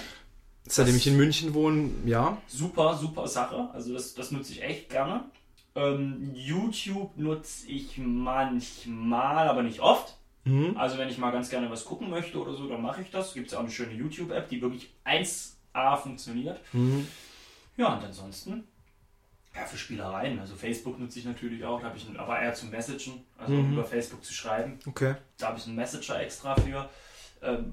Seitdem 0.66 0.96
ich 0.96 1.06
in 1.06 1.16
München 1.16 1.54
wohne, 1.54 1.90
ja. 2.04 2.36
Super, 2.46 2.96
super 2.96 3.26
Sache. 3.26 3.70
Also 3.72 3.92
das, 3.94 4.14
das 4.14 4.30
nutze 4.30 4.52
ich 4.52 4.62
echt 4.62 4.90
gerne. 4.90 5.24
Ähm, 5.74 6.32
YouTube 6.34 7.16
nutze 7.16 7.68
ich 7.68 7.96
manchmal, 7.98 9.48
aber 9.48 9.62
nicht 9.62 9.80
oft. 9.80 10.14
Mhm. 10.44 10.76
Also 10.76 10.98
wenn 10.98 11.08
ich 11.08 11.18
mal 11.18 11.30
ganz 11.30 11.50
gerne 11.50 11.70
was 11.70 11.84
gucken 11.84 12.10
möchte 12.10 12.38
oder 12.38 12.54
so, 12.54 12.68
dann 12.68 12.82
mache 12.82 13.02
ich 13.02 13.10
das. 13.10 13.34
Gibt 13.34 13.48
es 13.48 13.54
auch 13.54 13.60
eine 13.60 13.70
schöne 13.70 13.92
YouTube-App, 13.92 14.48
die 14.48 14.60
wirklich 14.60 14.90
1A 15.04 15.96
funktioniert. 15.96 16.60
Mhm. 16.72 17.06
Ja, 17.76 17.94
und 17.94 18.04
ansonsten, 18.04 18.64
ja, 19.58 19.66
für 19.66 19.76
Spielereien. 19.78 20.38
Also 20.38 20.54
Facebook 20.56 20.98
nutze 20.98 21.18
ich 21.18 21.24
natürlich 21.24 21.64
auch, 21.64 21.80
da 21.80 21.86
habe 21.88 21.96
ich 21.98 22.06
einen, 22.06 22.16
aber 22.16 22.38
eher 22.40 22.54
zum 22.54 22.70
Messagen, 22.70 23.24
also 23.36 23.52
Mhm. 23.54 23.72
über 23.72 23.84
Facebook 23.84 24.24
zu 24.24 24.32
schreiben. 24.32 24.78
Okay. 24.86 25.14
Da 25.38 25.48
habe 25.48 25.58
ich 25.58 25.66
einen 25.66 25.76
Messenger 25.76 26.20
extra 26.20 26.54
für. 26.56 26.88
Ähm, 27.42 27.72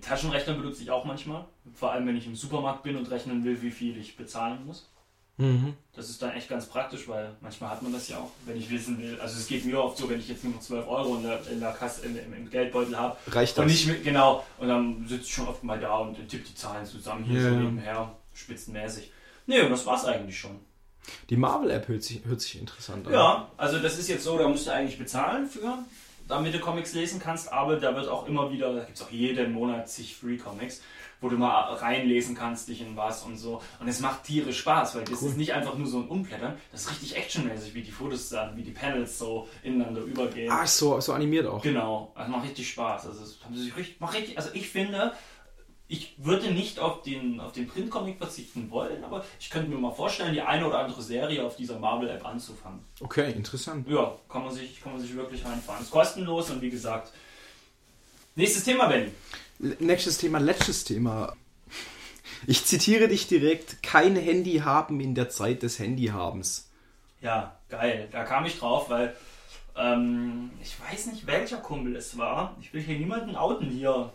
Taschenrechner 0.00 0.54
benutze 0.54 0.82
ich 0.82 0.90
auch 0.90 1.04
manchmal. 1.04 1.44
Vor 1.74 1.92
allem, 1.92 2.06
wenn 2.06 2.16
ich 2.16 2.26
im 2.26 2.34
Supermarkt 2.34 2.82
bin 2.82 2.96
und 2.96 3.10
rechnen 3.10 3.44
will, 3.44 3.60
wie 3.62 3.70
viel 3.70 3.96
ich 3.98 4.16
bezahlen 4.16 4.64
muss. 4.66 4.90
Mhm. 5.38 5.74
Das 5.94 6.08
ist 6.08 6.22
dann 6.22 6.32
echt 6.32 6.48
ganz 6.48 6.66
praktisch, 6.66 7.06
weil 7.08 7.36
manchmal 7.42 7.70
hat 7.70 7.82
man 7.82 7.92
das 7.92 8.08
ja 8.08 8.16
auch, 8.18 8.30
wenn 8.46 8.56
ich 8.56 8.70
wissen 8.70 8.98
will. 8.98 9.20
Also 9.20 9.38
es 9.38 9.46
geht 9.46 9.66
mir 9.66 9.78
oft 9.82 9.98
so, 9.98 10.08
wenn 10.08 10.18
ich 10.18 10.28
jetzt 10.28 10.42
nur 10.44 10.54
noch 10.54 10.60
12 10.60 10.88
Euro 10.88 11.16
in 11.16 11.24
der, 11.24 11.46
in 11.48 11.60
der 11.60 11.72
Kasse, 11.72 12.06
im, 12.06 12.16
im, 12.32 12.48
Geldbeutel 12.50 12.96
habe. 12.98 13.16
Reicht 13.28 13.58
Und 13.58 13.66
das? 13.66 13.72
nicht 13.72 13.86
mit, 13.86 14.02
genau. 14.02 14.44
Und 14.58 14.68
dann 14.68 15.06
sitze 15.06 15.24
ich 15.24 15.34
schon 15.34 15.46
oft 15.46 15.62
mal 15.62 15.78
da 15.78 15.98
und 15.98 16.14
tippe 16.28 16.44
die 16.48 16.54
Zahlen 16.54 16.86
zusammen 16.86 17.24
hier 17.24 17.40
Ja. 17.42 17.50
so 17.50 17.54
nebenher, 17.56 18.16
spitzenmäßig. 18.32 19.12
Nee, 19.46 19.60
und 19.60 19.70
das 19.70 19.84
war's 19.84 20.06
eigentlich 20.06 20.38
schon. 20.38 20.58
Die 21.30 21.36
Marvel-App 21.36 21.88
hört 21.88 22.02
sich, 22.02 22.24
hört 22.24 22.40
sich 22.40 22.58
interessant 22.58 23.06
an. 23.06 23.12
Ja, 23.12 23.48
also 23.56 23.78
das 23.78 23.98
ist 23.98 24.08
jetzt 24.08 24.24
so, 24.24 24.38
da 24.38 24.48
musst 24.48 24.66
du 24.66 24.72
eigentlich 24.72 24.98
bezahlen 24.98 25.46
für, 25.48 25.78
damit 26.28 26.54
du 26.54 26.58
Comics 26.60 26.92
lesen 26.94 27.20
kannst, 27.20 27.52
aber 27.52 27.76
da 27.76 27.94
wird 27.94 28.08
auch 28.08 28.26
immer 28.26 28.50
wieder, 28.50 28.72
da 28.74 28.84
gibt 28.84 28.96
es 28.96 29.02
auch 29.02 29.10
jeden 29.10 29.52
Monat 29.52 29.88
zig 29.88 30.16
Free 30.16 30.36
Comics, 30.36 30.82
wo 31.20 31.28
du 31.28 31.36
mal 31.36 31.74
reinlesen 31.74 32.34
kannst, 32.34 32.68
dich 32.68 32.80
in 32.82 32.96
was 32.96 33.22
und 33.22 33.38
so. 33.38 33.62
Und 33.80 33.88
es 33.88 34.00
macht 34.00 34.24
tierisch 34.24 34.58
Spaß, 34.58 34.96
weil 34.96 35.04
das 35.04 35.22
Cool. 35.22 35.30
ist 35.30 35.36
nicht 35.38 35.54
einfach 35.54 35.74
nur 35.76 35.86
so 35.86 35.98
ein 36.00 36.08
Umblättern, 36.08 36.54
das 36.72 36.82
ist 36.82 36.90
richtig 36.90 37.16
actionmäßig, 37.16 37.74
wie 37.74 37.82
die 37.82 37.90
Fotos 37.90 38.28
dann, 38.28 38.56
wie 38.56 38.62
die 38.62 38.72
Panels 38.72 39.18
so 39.18 39.48
ineinander 39.62 40.02
übergehen. 40.02 40.52
Ist 40.62 40.78
so, 40.78 41.00
so 41.00 41.12
animiert 41.12 41.46
auch. 41.46 41.62
Genau, 41.62 42.12
also 42.14 42.30
macht 42.30 42.44
richtig 42.44 42.68
Spaß. 42.70 43.06
Also 43.06 43.22
es 43.22 43.38
haben 43.44 43.54
sie 43.54 43.62
sich 43.64 43.76
richtig, 43.76 44.00
macht 44.00 44.14
richtig, 44.14 44.36
also 44.36 44.50
ich 44.52 44.68
finde, 44.68 45.12
ich 45.88 46.14
würde 46.18 46.50
nicht 46.52 46.80
auf 46.80 47.02
den, 47.02 47.38
auf 47.40 47.52
den 47.52 47.68
Printcomic 47.68 48.18
verzichten 48.18 48.70
wollen, 48.70 49.04
aber 49.04 49.24
ich 49.38 49.50
könnte 49.50 49.70
mir 49.70 49.78
mal 49.78 49.92
vorstellen, 49.92 50.32
die 50.32 50.40
eine 50.40 50.66
oder 50.66 50.80
andere 50.80 51.00
Serie 51.00 51.44
auf 51.44 51.56
dieser 51.56 51.78
Marvel-App 51.78 52.24
anzufangen. 52.26 52.80
Okay, 53.00 53.32
interessant. 53.32 53.88
Ja, 53.88 54.16
kann 54.28 54.44
man 54.44 54.52
sich, 54.52 54.80
kann 54.80 54.92
man 54.92 55.00
sich 55.00 55.14
wirklich 55.14 55.44
reinfahren. 55.44 55.82
Ist 55.82 55.92
kostenlos 55.92 56.50
und 56.50 56.60
wie 56.60 56.70
gesagt. 56.70 57.12
Nächstes 58.34 58.64
Thema, 58.64 58.86
Ben. 58.86 59.12
Nächstes 59.78 60.18
Thema, 60.18 60.38
letztes 60.38 60.84
Thema. 60.84 61.34
Ich 62.46 62.64
zitiere 62.64 63.08
dich 63.08 63.28
direkt. 63.28 63.82
Kein 63.82 64.16
Handy 64.16 64.58
haben 64.58 65.00
in 65.00 65.14
der 65.14 65.30
Zeit 65.30 65.62
des 65.62 65.78
Handyhabens. 65.78 66.68
Ja, 67.22 67.56
geil. 67.68 68.08
Da 68.10 68.24
kam 68.24 68.44
ich 68.44 68.58
drauf, 68.58 68.90
weil 68.90 69.16
ähm, 69.76 70.50
ich 70.60 70.74
weiß 70.80 71.06
nicht, 71.06 71.26
welcher 71.26 71.58
Kumpel 71.58 71.96
es 71.96 72.18
war. 72.18 72.56
Ich 72.60 72.74
will 72.74 72.82
hier 72.82 72.98
niemanden 72.98 73.36
outen 73.36 73.70
hier 73.70 74.12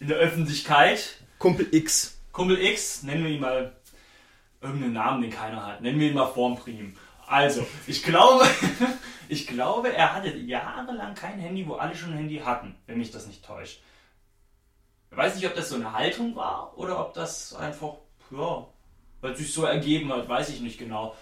in 0.00 0.08
der 0.08 0.18
Öffentlichkeit. 0.18 1.16
Kumpel 1.38 1.68
X. 1.72 2.20
Kumpel 2.32 2.60
X, 2.60 3.02
nennen 3.02 3.24
wir 3.24 3.30
ihn 3.30 3.40
mal 3.40 3.76
irgendeinen 4.60 4.94
Namen, 4.94 5.22
den 5.22 5.30
keiner 5.30 5.64
hat. 5.66 5.80
Nennen 5.82 6.00
wir 6.00 6.08
ihn 6.08 6.14
mal 6.14 6.26
Formprim. 6.26 6.96
Also, 7.26 7.66
ich 7.86 8.02
glaube, 8.02 8.46
ich 9.28 9.46
glaube, 9.46 9.92
er 9.92 10.14
hatte 10.14 10.36
jahrelang 10.36 11.14
kein 11.14 11.38
Handy, 11.38 11.66
wo 11.66 11.74
alle 11.74 11.94
schon 11.94 12.10
ein 12.12 12.18
Handy 12.18 12.38
hatten, 12.38 12.74
wenn 12.86 12.98
mich 12.98 13.10
das 13.10 13.26
nicht 13.26 13.44
täuscht. 13.44 13.80
Ich 15.10 15.16
weiß 15.16 15.36
nicht, 15.36 15.46
ob 15.46 15.54
das 15.54 15.68
so 15.68 15.76
eine 15.76 15.92
Haltung 15.92 16.34
war 16.34 16.76
oder 16.76 17.00
ob 17.00 17.14
das 17.14 17.54
einfach, 17.54 17.94
ja, 18.30 18.66
weil 19.20 19.36
sich 19.36 19.52
so 19.52 19.64
ergeben 19.64 20.12
hat, 20.12 20.28
weiß 20.28 20.50
ich 20.50 20.60
nicht 20.60 20.78
genau. 20.78 21.14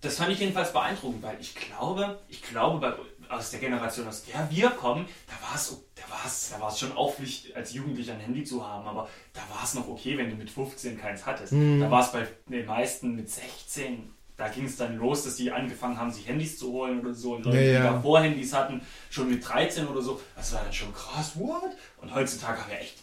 das 0.00 0.16
fand 0.16 0.30
ich 0.32 0.40
jedenfalls 0.40 0.72
beeindruckend, 0.72 1.22
weil 1.22 1.40
ich 1.40 1.54
glaube, 1.54 2.18
ich 2.28 2.42
glaube, 2.42 2.80
bei, 2.80 2.94
aus 3.30 3.50
der 3.50 3.60
Generation, 3.60 4.08
aus 4.08 4.24
der 4.24 4.48
wir 4.50 4.70
kommen, 4.70 5.06
da 5.26 5.48
war 5.48 5.54
es 5.54 5.84
da 5.94 6.02
war's, 6.10 6.50
da 6.50 6.60
war's 6.60 6.78
schon 6.78 6.92
auch 6.92 7.14
Pflicht, 7.14 7.54
als 7.54 7.72
Jugendlicher 7.72 8.14
ein 8.14 8.20
Handy 8.20 8.44
zu 8.44 8.66
haben, 8.66 8.86
aber 8.86 9.08
da 9.32 9.40
war 9.54 9.64
es 9.64 9.74
noch 9.74 9.88
okay, 9.88 10.16
wenn 10.18 10.30
du 10.30 10.36
mit 10.36 10.50
15 10.50 10.98
keins 10.98 11.26
hattest. 11.26 11.52
Mhm. 11.52 11.80
Da 11.80 11.90
war 11.90 12.02
es 12.02 12.12
bei 12.12 12.26
den 12.46 12.66
meisten 12.66 13.14
mit 13.14 13.30
16, 13.30 14.10
da 14.36 14.48
ging 14.48 14.64
es 14.64 14.76
dann 14.76 14.96
los, 14.96 15.24
dass 15.24 15.36
die 15.36 15.52
angefangen 15.52 15.98
haben, 15.98 16.10
sich 16.10 16.26
Handys 16.26 16.58
zu 16.58 16.72
holen 16.72 17.00
oder 17.00 17.12
so. 17.12 17.34
Und 17.34 17.44
Leute, 17.44 17.58
ja, 17.58 17.72
ja. 17.72 17.78
die 17.78 17.94
davor 17.94 18.20
Handys 18.20 18.52
hatten, 18.52 18.80
schon 19.10 19.30
mit 19.30 19.46
13 19.46 19.86
oder 19.86 20.00
so, 20.00 20.20
das 20.34 20.52
war 20.54 20.62
dann 20.64 20.72
schon 20.72 20.92
krass, 20.94 21.32
what? 21.34 21.70
Und 22.00 22.14
heutzutage 22.14 22.60
haben 22.60 22.70
wir 22.70 22.80
echt 22.80 22.96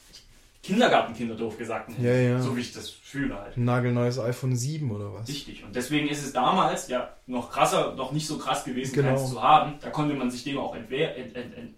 Kindergartenkinder 0.64 1.36
doof 1.36 1.58
gesagt. 1.58 1.92
Ja, 2.00 2.14
ja. 2.14 2.42
So 2.42 2.56
wie 2.56 2.62
ich 2.62 2.74
das 2.74 2.90
fühle 2.90 3.40
halt. 3.40 3.56
Ein 3.56 3.66
nagelneues 3.66 4.20
iPhone 4.20 4.56
7 4.56 4.90
oder 4.92 5.14
was? 5.14 5.28
Richtig. 5.28 5.64
Und 5.64 5.76
deswegen 5.76 6.08
ist 6.08 6.24
es 6.24 6.34
damals 6.34 6.88
ja 6.90 7.16
noch 7.26 7.52
krasser, 7.52 7.96
noch 7.96 8.12
nicht 8.12 8.28
so 8.28 8.38
krass 8.38 8.64
gewesen, 8.64 8.94
genau. 8.94 9.16
keins 9.16 9.30
zu 9.30 9.42
haben. 9.42 9.76
Da 9.82 9.90
konnte 9.90 10.16
man 10.16 10.30
sich 10.30 10.44
dem 10.44 10.58
auch 10.58 10.76
entwehr, 10.76 11.16
ent, 11.18 11.36
ent, 11.36 11.56
ent, 11.56 11.76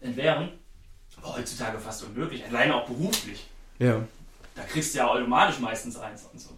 entwehren. 0.00 0.50
Aber 1.16 1.36
heutzutage 1.36 1.78
fast 1.78 2.04
unmöglich. 2.04 2.44
Alleine 2.44 2.74
auch 2.74 2.86
beruflich. 2.86 3.46
Ja. 3.78 4.02
Da 4.54 4.62
kriegst 4.62 4.94
du 4.94 4.98
ja 4.98 5.08
automatisch 5.08 5.60
meistens 5.60 5.96
eins 5.96 6.24
und 6.32 6.40
so. 6.40 6.50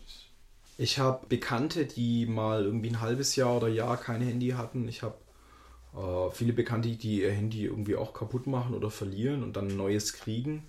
Ich 0.79 0.99
habe 0.99 1.27
Bekannte, 1.27 1.85
die 1.85 2.25
mal 2.25 2.65
irgendwie 2.65 2.89
ein 2.89 3.03
halbes 3.03 3.37
Jahr 3.37 3.57
oder 3.57 3.69
Jahr 3.69 3.99
kein 3.99 4.23
Handy 4.23 4.51
hatten. 4.51 4.89
Ich 4.89 5.03
habe 5.03 5.17
äh, 5.95 6.35
viele 6.35 6.55
Bekannte, 6.55 6.89
die 6.89 7.21
ihr 7.21 7.33
Handy 7.33 7.67
irgendwie 7.67 7.97
auch 7.97 8.15
kaputt 8.15 8.47
machen 8.47 8.75
oder 8.75 8.91
verlieren 8.91 9.43
und 9.43 9.57
dann 9.57 9.69
ein 9.69 9.77
neues 9.77 10.15
kriegen 10.15 10.67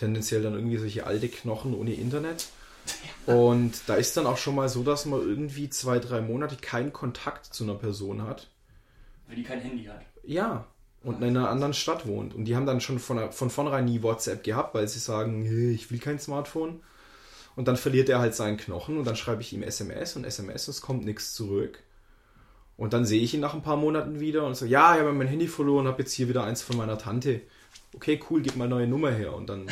tendenziell 0.00 0.42
dann 0.42 0.54
irgendwie 0.54 0.78
solche 0.78 1.06
alte 1.06 1.28
Knochen 1.28 1.74
ohne 1.74 1.92
Internet. 1.92 2.48
Und 3.26 3.72
da 3.86 3.94
ist 3.94 4.16
dann 4.16 4.26
auch 4.26 4.38
schon 4.38 4.54
mal 4.54 4.68
so, 4.68 4.82
dass 4.82 5.06
man 5.06 5.20
irgendwie 5.20 5.70
zwei, 5.70 5.98
drei 5.98 6.20
Monate 6.20 6.56
keinen 6.56 6.92
Kontakt 6.92 7.46
zu 7.46 7.64
einer 7.64 7.74
Person 7.74 8.22
hat. 8.22 8.48
Weil 9.28 9.36
die 9.36 9.44
kein 9.44 9.60
Handy 9.60 9.84
hat. 9.84 10.02
Ja. 10.24 10.66
Und 11.02 11.22
in 11.22 11.36
einer 11.36 11.48
anderen 11.48 11.72
Stadt 11.72 12.06
wohnt. 12.06 12.34
Und 12.34 12.44
die 12.44 12.56
haben 12.56 12.66
dann 12.66 12.80
schon 12.80 12.98
von, 12.98 13.32
von 13.32 13.48
vornherein 13.48 13.86
nie 13.86 14.02
WhatsApp 14.02 14.42
gehabt, 14.44 14.74
weil 14.74 14.88
sie 14.88 14.98
sagen, 14.98 15.44
hey, 15.44 15.70
ich 15.70 15.90
will 15.90 15.98
kein 15.98 16.18
Smartphone. 16.18 16.82
Und 17.56 17.68
dann 17.68 17.76
verliert 17.76 18.08
er 18.08 18.20
halt 18.20 18.34
seinen 18.34 18.56
Knochen 18.56 18.98
und 18.98 19.06
dann 19.06 19.16
schreibe 19.16 19.42
ich 19.42 19.52
ihm 19.52 19.62
SMS 19.62 20.16
und 20.16 20.24
SMS, 20.24 20.68
es 20.68 20.80
kommt 20.80 21.04
nichts 21.04 21.34
zurück. 21.34 21.82
Und 22.76 22.92
dann 22.92 23.04
sehe 23.04 23.20
ich 23.20 23.34
ihn 23.34 23.40
nach 23.40 23.54
ein 23.54 23.62
paar 23.62 23.76
Monaten 23.76 24.20
wieder 24.20 24.46
und 24.46 24.56
so, 24.56 24.64
ja, 24.64 24.94
ich 24.94 25.00
habe 25.00 25.12
mein 25.12 25.26
Handy 25.26 25.48
verloren, 25.48 25.86
habe 25.86 26.02
jetzt 26.02 26.12
hier 26.12 26.28
wieder 26.28 26.44
eins 26.44 26.62
von 26.62 26.76
meiner 26.76 26.96
Tante 26.96 27.42
okay, 27.94 28.20
cool, 28.30 28.42
gib 28.42 28.56
mal 28.56 28.68
neue 28.68 28.86
Nummer 28.86 29.10
her 29.10 29.34
und 29.34 29.48
dann. 29.48 29.68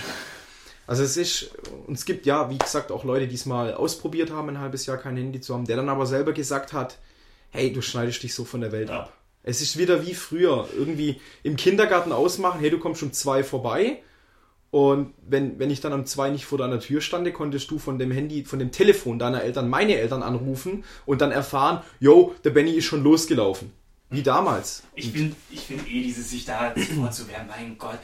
Also 0.87 1.03
es 1.03 1.19
ist, 1.19 1.51
und 1.87 1.95
es 1.95 2.07
gibt 2.07 2.25
ja, 2.25 2.49
wie 2.51 2.57
gesagt, 2.57 2.91
auch 2.91 3.05
Leute, 3.05 3.29
die 3.29 3.35
es 3.35 3.45
mal 3.45 3.75
ausprobiert 3.75 4.31
haben, 4.31 4.49
ein 4.49 4.59
halbes 4.59 4.87
Jahr 4.87 4.97
kein 4.97 5.17
Handy 5.17 5.41
zu 5.41 5.53
haben, 5.53 5.67
der 5.67 5.77
dann 5.77 5.91
aber 5.91 6.07
selber 6.07 6.33
gesagt 6.33 6.73
hat, 6.73 6.99
hey, 7.51 7.73
du 7.73 7.83
schneidest 7.83 8.23
dich 8.23 8.35
so 8.35 8.45
von 8.45 8.63
der 8.63 8.73
Welt 8.73 8.91
ab. 8.91 9.13
Es 9.43 9.61
ist 9.61 9.79
wieder 9.79 10.07
wie 10.07 10.15
früher, 10.15 10.67
irgendwie 10.77 11.21
im 11.43 11.57
Kindergarten 11.57 12.13
ausmachen, 12.13 12.61
hey, 12.61 12.71
du 12.71 12.79
kommst 12.79 13.01
schon 13.01 13.13
zwei 13.13 13.45
vorbei. 13.45 14.03
Und 14.71 15.15
wenn, 15.27 15.59
wenn 15.59 15.71
ich 15.71 15.81
dann 15.81 15.95
um 15.95 16.05
zwei 16.05 16.29
nicht 16.31 16.45
vor 16.45 16.59
deiner 16.59 16.81
Tür 16.81 17.01
stande, 17.01 17.33
konntest 17.33 17.71
du 17.71 17.79
von 17.79 17.99
dem 17.99 18.11
Handy, 18.11 18.45
von 18.45 18.59
dem 18.59 18.71
Telefon 18.71 19.19
deiner 19.19 19.43
Eltern 19.43 19.71
meine 19.71 19.95
Eltern 19.97 20.23
anrufen 20.23 20.85
und 21.07 21.23
dann 21.23 21.33
erfahren, 21.33 21.83
yo, 22.01 22.35
der 22.45 22.51
Benny 22.51 22.73
ist 22.73 22.85
schon 22.85 23.03
losgelaufen. 23.03 23.73
Wie 24.11 24.23
damals. 24.23 24.83
Ich 24.95 25.11
finde 25.13 25.37
ich 25.51 25.61
find 25.61 25.87
eh 25.87 26.03
dieses 26.03 26.31
sich 26.31 26.45
da 26.45 26.75
vorzuwehren, 26.97 27.47
mein 27.47 27.77
Gott, 27.77 27.99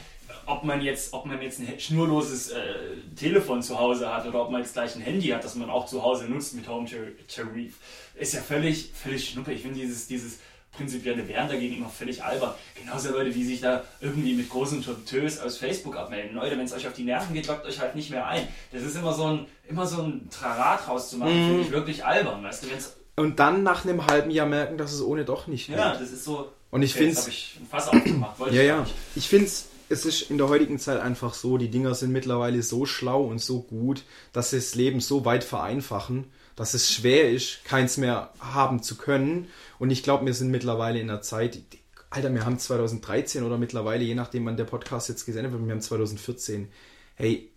ob 0.47 0.65
man 0.65 0.83
jetzt, 0.83 1.13
ob 1.13 1.27
man 1.27 1.41
jetzt 1.41 1.61
ein 1.61 1.81
schnurloses 1.81 2.51
äh, 2.51 2.75
Telefon 3.17 3.63
zu 3.63 3.79
Hause 3.79 4.13
hat 4.13 4.27
oder 4.27 4.43
ob 4.43 4.51
man 4.51 4.61
jetzt 4.61 4.75
gleich 4.75 4.95
ein 4.95 5.01
Handy 5.01 5.29
hat, 5.29 5.45
das 5.45 5.55
man 5.55 5.71
auch 5.71 5.87
zu 5.87 6.03
Hause 6.03 6.27
nutzt 6.27 6.55
mit 6.55 6.69
Home 6.69 6.87
Tarif, 7.29 7.77
ist 8.15 8.35
ja 8.35 8.41
völlig, 8.41 8.91
völlig 8.93 9.31
schnuppe. 9.31 9.53
Ich 9.53 9.63
finde 9.63 9.81
dieses, 9.81 10.07
dieses 10.07 10.39
prinzipielle 10.73 11.27
Wehren 11.29 11.49
dagegen 11.49 11.77
immer 11.77 11.89
völlig 11.89 12.23
albern. 12.23 12.53
Genauso 12.75 13.11
Leute, 13.11 13.31
die 13.31 13.45
sich 13.45 13.61
da 13.61 13.85
irgendwie 14.01 14.35
mit 14.35 14.49
großen 14.51 14.85
Tös 15.07 15.39
aus 15.41 15.57
Facebook 15.57 15.97
abmelden. 15.97 16.35
Leute, 16.35 16.59
wenn 16.59 16.65
es 16.65 16.73
euch 16.73 16.87
auf 16.87 16.95
die 16.95 17.05
Nerven 17.05 17.33
geht, 17.33 17.47
lockt 17.47 17.65
euch 17.65 17.81
halt 17.81 17.95
nicht 17.95 18.11
mehr 18.11 18.27
ein. 18.27 18.47
Das 18.73 18.83
ist 18.83 18.97
immer 18.97 19.15
so 19.15 19.27
ein, 19.27 19.47
immer 19.69 19.87
so 19.87 20.03
ein 20.03 20.29
Trarat 20.31 20.89
rauszumachen, 20.89 21.33
mhm. 21.33 21.49
finde 21.49 21.63
ich 21.63 21.71
wirklich 21.71 22.05
albern. 22.05 22.43
Weißt 22.43 22.65
du, 22.65 22.71
wenn 22.71 22.79
es 22.79 22.97
und 23.17 23.39
dann 23.39 23.63
nach 23.63 23.85
einem 23.85 24.07
halben 24.07 24.31
Jahr 24.31 24.47
merken, 24.47 24.79
dass 24.79 24.93
es 24.93 25.03
ohne 25.03 25.25
doch 25.25 25.47
nicht 25.47 25.69
geht. 25.69 25.77
Ja, 25.77 25.97
das 25.97 26.11
ist 26.11 26.25
so. 26.25 26.51
Und 26.71 26.83
ich 26.83 26.95
okay, 26.95 27.05
finde 27.05 27.21
es. 27.21 27.29
ich 27.29 27.59
ein 27.61 27.67
Fass 27.69 27.89
aufgemacht. 27.89 28.41
ja, 28.51 28.61
ich 28.61 28.67
ja. 28.67 28.87
Ich 29.15 29.29
finde 29.29 29.47
es. 29.47 29.69
Es 29.91 30.07
ist 30.07 30.31
in 30.31 30.39
der 30.39 30.49
heutigen 30.49 30.79
Zeit 30.79 30.99
einfach 30.99 31.35
so, 31.35 31.59
die 31.59 31.69
Dinger 31.69 31.95
sind 31.95 32.11
mittlerweile 32.11 32.63
so 32.63 32.87
schlau 32.87 33.23
und 33.25 33.39
so 33.39 33.61
gut, 33.61 34.03
dass 34.33 34.51
sie 34.51 34.57
das 34.57 34.75
Leben 34.75 35.01
so 35.01 35.27
weit 35.27 35.45
vereinfachen, 35.45 36.25
dass 36.57 36.73
es 36.73 36.91
schwer 36.91 37.31
ist, 37.31 37.65
keins 37.67 37.99
mehr 37.99 38.33
haben 38.41 38.83
zu 38.83 38.97
können. 38.97 39.49
Und 39.79 39.91
ich 39.91 40.03
glaube, 40.03 40.25
wir 40.25 40.33
sind 40.33 40.51
mittlerweile 40.51 40.99
in 40.99 41.11
einer 41.11 41.21
Zeit, 41.21 41.61
Alter, 42.09 42.33
wir 42.33 42.47
haben 42.47 42.59
2013 42.59 43.45
oder 43.45 43.59
mittlerweile, 43.59 44.05
je 44.05 44.15
nachdem 44.15 44.47
wann 44.47 44.57
der 44.57 44.65
Podcast 44.65 45.11
jetzt 45.11 45.27
gesendet 45.27 45.53
wird, 45.53 45.65
wir 45.65 45.73
haben 45.73 45.83
2014. 45.83 46.69
Hey, 47.15 47.51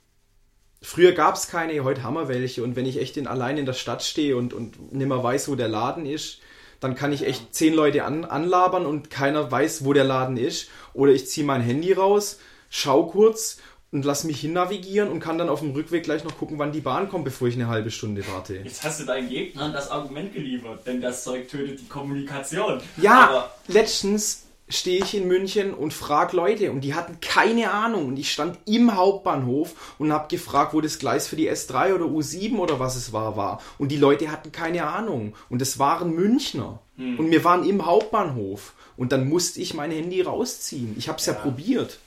Früher 0.81 1.11
gab 1.11 1.35
es 1.35 1.47
keine, 1.47 1.83
heute 1.83 2.03
haben 2.03 2.13
wir 2.13 2.27
welche. 2.27 2.63
Und 2.63 2.75
wenn 2.75 2.85
ich 2.85 2.99
echt 2.99 3.17
in, 3.17 3.27
allein 3.27 3.57
in 3.57 3.65
der 3.65 3.73
Stadt 3.73 4.03
stehe 4.03 4.37
und, 4.37 4.53
und 4.53 4.93
nimmer 4.93 5.23
weiß, 5.23 5.49
wo 5.49 5.55
der 5.55 5.67
Laden 5.67 6.05
ist, 6.05 6.39
dann 6.79 6.95
kann 6.95 7.11
ich 7.11 7.25
echt 7.25 7.55
zehn 7.55 7.73
Leute 7.73 8.03
an, 8.03 8.25
anlabern 8.25 8.85
und 8.85 9.09
keiner 9.09 9.51
weiß, 9.51 9.83
wo 9.85 9.93
der 9.93 10.03
Laden 10.03 10.37
ist. 10.37 10.69
Oder 10.93 11.11
ich 11.13 11.27
ziehe 11.27 11.45
mein 11.45 11.61
Handy 11.61 11.93
raus, 11.93 12.39
schau 12.69 13.07
kurz 13.07 13.57
und 13.91 14.05
lass 14.05 14.23
mich 14.23 14.41
hin 14.41 14.53
navigieren 14.53 15.09
und 15.09 15.19
kann 15.19 15.37
dann 15.37 15.49
auf 15.49 15.61
dem 15.61 15.71
Rückweg 15.71 16.03
gleich 16.03 16.23
noch 16.23 16.37
gucken, 16.37 16.59
wann 16.59 16.71
die 16.71 16.81
Bahn 16.81 17.09
kommt, 17.09 17.25
bevor 17.25 17.47
ich 17.47 17.55
eine 17.55 17.67
halbe 17.67 17.89
Stunde 17.89 18.23
warte. 18.31 18.57
Jetzt 18.57 18.83
hast 18.83 18.99
du 18.99 19.05
deinen 19.05 19.29
Gegnern 19.29 19.73
das 19.73 19.89
Argument 19.89 20.33
geliefert, 20.33 20.85
denn 20.85 21.01
das 21.01 21.23
Zeug 21.23 21.47
tötet 21.47 21.79
die 21.79 21.87
Kommunikation. 21.87 22.81
Ja, 22.97 23.29
Aber 23.29 23.55
letztens 23.67 24.46
stehe 24.69 25.03
ich 25.03 25.15
in 25.15 25.27
München 25.27 25.73
und 25.73 25.93
frage 25.93 26.35
Leute 26.35 26.71
und 26.71 26.81
die 26.81 26.93
hatten 26.93 27.19
keine 27.21 27.71
Ahnung 27.71 28.07
und 28.07 28.19
ich 28.19 28.31
stand 28.31 28.57
im 28.65 28.95
Hauptbahnhof 28.95 29.95
und 29.97 30.11
habe 30.11 30.27
gefragt, 30.27 30.73
wo 30.73 30.81
das 30.81 30.99
Gleis 30.99 31.27
für 31.27 31.35
die 31.35 31.49
S3 31.49 31.93
oder 31.93 32.05
U7 32.05 32.57
oder 32.57 32.79
was 32.79 32.95
es 32.95 33.13
war 33.13 33.37
war 33.37 33.61
und 33.77 33.91
die 33.91 33.97
Leute 33.97 34.31
hatten 34.31 34.51
keine 34.51 34.87
Ahnung 34.87 35.35
und 35.49 35.61
es 35.61 35.79
waren 35.79 36.11
Münchner 36.11 36.79
hm. 36.97 37.19
und 37.19 37.31
wir 37.31 37.43
waren 37.43 37.67
im 37.67 37.85
Hauptbahnhof 37.85 38.73
und 38.97 39.11
dann 39.11 39.29
musste 39.29 39.61
ich 39.61 39.73
mein 39.73 39.91
Handy 39.91 40.21
rausziehen. 40.21 40.95
Ich 40.97 41.07
habe 41.07 41.19
es 41.19 41.25
ja. 41.25 41.33
ja 41.33 41.39
probiert. 41.39 41.99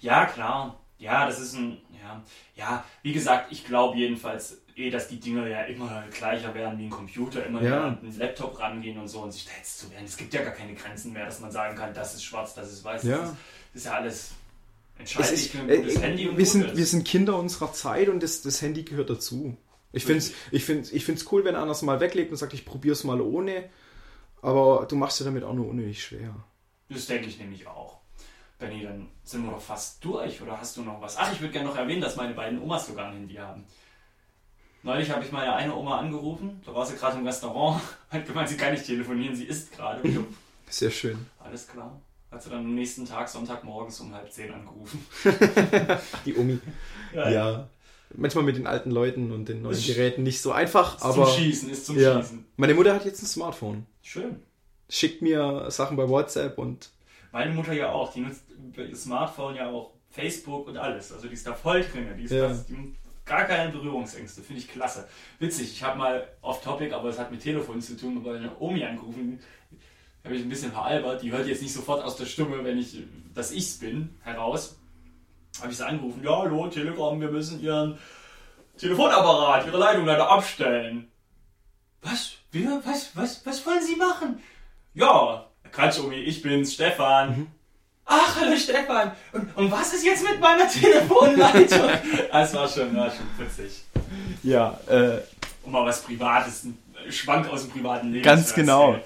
Ja, 0.00 0.26
klar. 0.26 0.78
Ja, 0.98 1.26
das 1.26 1.38
ist 1.38 1.54
ein 1.54 1.78
ja, 2.08 2.22
ja, 2.56 2.84
wie 3.02 3.12
gesagt, 3.12 3.52
ich 3.52 3.64
glaube 3.64 3.98
jedenfalls 3.98 4.58
eh, 4.78 4.90
dass 4.90 5.08
die 5.08 5.20
Dinger 5.20 5.46
ja 5.46 5.62
immer 5.62 6.04
gleicher 6.16 6.54
werden 6.54 6.78
wie 6.78 6.84
ein 6.84 6.90
Computer, 6.90 7.44
immer 7.44 7.62
ja. 7.62 7.88
an 7.88 7.98
einen 7.98 8.18
Laptop 8.18 8.58
rangehen 8.58 8.98
und 8.98 9.08
so 9.08 9.20
und 9.20 9.32
sich 9.32 9.44
da 9.44 9.52
jetzt 9.56 9.78
zu 9.78 9.90
werden. 9.90 10.04
Es 10.04 10.16
gibt 10.16 10.32
ja 10.32 10.42
gar 10.42 10.52
keine 10.52 10.74
Grenzen 10.74 11.12
mehr, 11.12 11.26
dass 11.26 11.40
man 11.40 11.50
sagen 11.50 11.76
kann, 11.76 11.92
das 11.94 12.14
ist 12.14 12.24
schwarz, 12.24 12.54
das 12.54 12.72
ist 12.72 12.84
weiß. 12.84 13.02
Ja. 13.02 13.18
Das, 13.18 13.28
ist, 13.28 13.36
das 13.72 13.82
ist 13.82 13.84
ja 13.86 13.92
alles 13.92 14.30
entscheidend 14.98 15.32
ist, 15.32 15.50
für 15.50 15.58
ein 15.58 15.68
gutes 15.68 15.96
äh, 15.96 16.00
Handy 16.00 16.28
und 16.28 16.38
wir 16.38 16.46
sind, 16.46 16.76
wir 16.76 16.86
sind 16.86 17.04
Kinder 17.04 17.38
unserer 17.38 17.72
Zeit 17.72 18.08
und 18.08 18.22
das, 18.22 18.42
das 18.42 18.62
Handy 18.62 18.82
gehört 18.82 19.10
dazu. 19.10 19.56
Ich 19.92 20.04
finde 20.04 20.18
es 20.18 20.32
ich 20.50 20.64
find's, 20.64 20.92
ich 20.92 21.04
find's 21.04 21.30
cool, 21.32 21.44
wenn 21.44 21.56
einer 21.56 21.70
es 21.70 21.82
mal 21.82 22.00
weglegt 22.00 22.30
und 22.30 22.36
sagt, 22.36 22.52
ich 22.52 22.64
probiere 22.64 22.92
es 22.92 23.04
mal 23.04 23.20
ohne. 23.20 23.68
Aber 24.42 24.86
du 24.88 24.96
machst 24.96 25.18
dir 25.18 25.24
damit 25.24 25.42
auch 25.44 25.54
nur 25.54 25.66
unnötig 25.66 26.02
schwer. 26.02 26.34
Das 26.88 27.06
denke 27.06 27.28
ich 27.28 27.38
nämlich 27.38 27.66
auch. 27.66 27.98
Benny, 28.58 28.82
dann 28.82 29.08
sind 29.24 29.44
wir 29.44 29.52
doch 29.52 29.60
fast 29.60 30.04
durch. 30.04 30.40
Oder 30.42 30.60
hast 30.60 30.76
du 30.76 30.82
noch 30.82 31.00
was? 31.00 31.16
Ach, 31.16 31.32
ich 31.32 31.40
würde 31.40 31.52
gerne 31.52 31.68
noch 31.68 31.76
erwähnen, 31.76 32.00
dass 32.00 32.16
meine 32.16 32.34
beiden 32.34 32.60
Omas 32.60 32.86
sogar 32.86 33.08
ein 33.08 33.14
Handy 33.14 33.34
haben. 33.34 33.64
Neulich 34.88 35.10
habe 35.10 35.22
ich 35.22 35.30
meine 35.30 35.52
eine 35.52 35.76
Oma 35.76 35.98
angerufen, 35.98 36.62
da 36.64 36.74
war 36.74 36.86
sie 36.86 36.96
gerade 36.96 37.18
im 37.18 37.26
Restaurant, 37.26 37.78
hat 38.08 38.26
gemeint, 38.26 38.48
sie 38.48 38.56
kann 38.56 38.72
nicht 38.72 38.86
telefonieren, 38.86 39.36
sie 39.36 39.44
isst 39.44 39.76
gerade. 39.76 40.00
Sehr 40.70 40.90
schön. 40.90 41.26
Alles 41.38 41.68
klar. 41.68 42.00
Hat 42.30 42.42
sie 42.42 42.48
dann 42.48 42.60
am 42.60 42.74
nächsten 42.74 43.04
Tag, 43.04 43.28
Sonntagmorgens 43.28 44.00
um 44.00 44.14
halb 44.14 44.32
zehn 44.32 44.50
angerufen. 44.50 45.06
Die 46.24 46.34
Omi. 46.34 46.58
Ja, 47.14 47.28
ja. 47.28 47.68
Manchmal 48.16 48.44
mit 48.44 48.56
den 48.56 48.66
alten 48.66 48.90
Leuten 48.90 49.30
und 49.30 49.50
den 49.50 49.60
neuen 49.60 49.78
Geräten 49.78 50.22
nicht 50.22 50.40
so 50.40 50.52
einfach, 50.52 50.96
ist 50.96 51.02
aber. 51.02 51.26
Zum 51.26 51.36
Schießen, 51.36 51.68
ist 51.68 51.84
zum 51.84 51.98
ja. 51.98 52.22
Schießen. 52.22 52.46
Meine 52.56 52.72
Mutter 52.72 52.94
hat 52.94 53.04
jetzt 53.04 53.22
ein 53.22 53.26
Smartphone. 53.26 53.84
Schön. 54.00 54.36
Schickt 54.88 55.20
mir 55.20 55.70
Sachen 55.70 55.98
bei 55.98 56.08
WhatsApp 56.08 56.56
und. 56.56 56.88
Meine 57.30 57.52
Mutter 57.52 57.74
ja 57.74 57.92
auch, 57.92 58.10
die 58.14 58.20
nutzt 58.20 58.44
ihr 58.74 58.96
Smartphone 58.96 59.56
ja 59.56 59.68
auch 59.68 59.92
Facebook 60.08 60.66
und 60.66 60.78
alles. 60.78 61.12
Also 61.12 61.28
die 61.28 61.34
ist 61.34 61.46
da 61.46 61.52
voll 61.52 61.82
drin. 61.82 62.08
Die 62.16 62.24
ist 62.24 62.30
ja. 62.30 62.48
was, 62.48 62.64
die 62.64 62.94
Gar 63.28 63.44
keine 63.44 63.70
Berührungsängste, 63.70 64.42
finde 64.42 64.62
ich 64.62 64.68
klasse. 64.68 65.06
Witzig, 65.38 65.70
ich 65.70 65.82
habe 65.82 65.98
mal 65.98 66.28
off-topic, 66.40 66.94
aber 66.94 67.10
es 67.10 67.18
hat 67.18 67.30
mit 67.30 67.42
Telefon 67.42 67.82
zu 67.82 67.94
tun, 67.94 68.24
weil 68.24 68.38
eine 68.38 68.58
Omi 68.58 68.82
angerufen, 68.82 69.38
habe 70.24 70.34
ich 70.34 70.42
ein 70.42 70.48
bisschen 70.48 70.72
veralbert. 70.72 71.22
Die 71.22 71.30
hört 71.30 71.46
jetzt 71.46 71.60
nicht 71.60 71.74
sofort 71.74 72.02
aus 72.02 72.16
der 72.16 72.24
Stimme, 72.24 72.64
wenn 72.64 72.78
ich, 72.78 72.96
dass 73.34 73.52
ich's 73.52 73.78
bin, 73.78 74.18
heraus. 74.22 74.78
Habe 75.60 75.70
ich 75.70 75.76
sie 75.76 75.86
angerufen, 75.86 76.22
ja, 76.24 76.38
hallo, 76.38 76.68
Telegram, 76.68 77.20
wir 77.20 77.30
müssen 77.30 77.60
Ihren 77.60 77.98
Telefonapparat, 78.78 79.66
Ihre 79.66 79.78
Leitung 79.78 80.06
leider 80.06 80.30
abstellen. 80.30 81.10
Was? 82.00 82.32
Wir? 82.50 82.80
Was? 82.86 83.14
Was? 83.14 83.44
Was 83.44 83.66
wollen 83.66 83.82
Sie 83.82 83.96
machen? 83.96 84.40
Ja, 84.94 85.50
Quatsch, 85.70 85.98
Omi, 86.00 86.16
ich 86.16 86.40
bin's, 86.40 86.72
Stefan. 86.72 87.30
Mhm. 87.30 87.46
Ach, 88.10 88.40
hallo 88.40 88.56
Stefan. 88.56 89.12
Und, 89.32 89.54
und 89.54 89.70
was 89.70 89.92
ist 89.92 90.02
jetzt 90.02 90.24
mit 90.24 90.40
meiner 90.40 90.66
Telefonleitung? 90.66 91.90
das 92.32 92.54
war 92.54 92.66
schon, 92.66 92.96
war 92.96 93.10
schon 93.10 93.26
witzig. 93.36 93.82
Ja, 94.42 94.80
äh. 94.88 95.18
Um 95.62 95.72
mal 95.72 95.84
was 95.84 96.02
Privates 96.02 96.66
Schwank 97.10 97.50
aus 97.50 97.62
dem 97.62 97.70
privaten 97.70 98.10
Leben. 98.10 98.24
Ganz 98.24 98.48
zu 98.48 98.54
genau. 98.54 98.98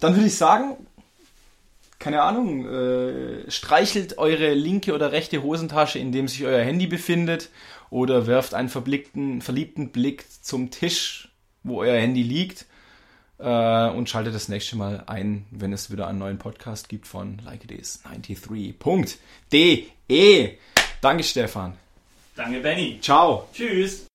Dann 0.00 0.14
würde 0.14 0.26
ich 0.26 0.36
sagen, 0.36 0.78
keine 1.98 2.22
Ahnung, 2.22 2.66
äh, 2.66 3.50
streichelt 3.50 4.16
eure 4.16 4.54
linke 4.54 4.94
oder 4.94 5.12
rechte 5.12 5.42
Hosentasche, 5.42 5.98
in 5.98 6.10
dem 6.10 6.26
sich 6.26 6.44
euer 6.44 6.62
Handy 6.62 6.86
befindet, 6.86 7.50
oder 7.90 8.26
werft 8.26 8.54
einen 8.54 8.70
verblickten, 8.70 9.42
verliebten 9.42 9.90
Blick 9.90 10.24
zum 10.42 10.70
Tisch, 10.70 11.28
wo 11.64 11.80
euer 11.80 12.00
Handy 12.00 12.22
liegt, 12.22 12.66
äh, 13.38 13.88
und 13.90 14.08
schaltet 14.08 14.34
das 14.34 14.48
nächste 14.48 14.76
Mal 14.76 15.04
ein, 15.06 15.46
wenn 15.50 15.72
es 15.72 15.90
wieder 15.90 16.06
einen 16.06 16.18
neuen 16.18 16.38
Podcast 16.38 16.88
gibt 16.88 17.06
von 17.06 17.40
Like 17.44 17.64
It 17.64 17.72
Is 17.72 18.00
93.de. 18.04 20.58
Danke, 21.00 21.24
Stefan. 21.24 21.74
Danke, 22.34 22.60
Benny. 22.60 22.98
Ciao. 23.00 23.48
Tschüss. 23.52 24.07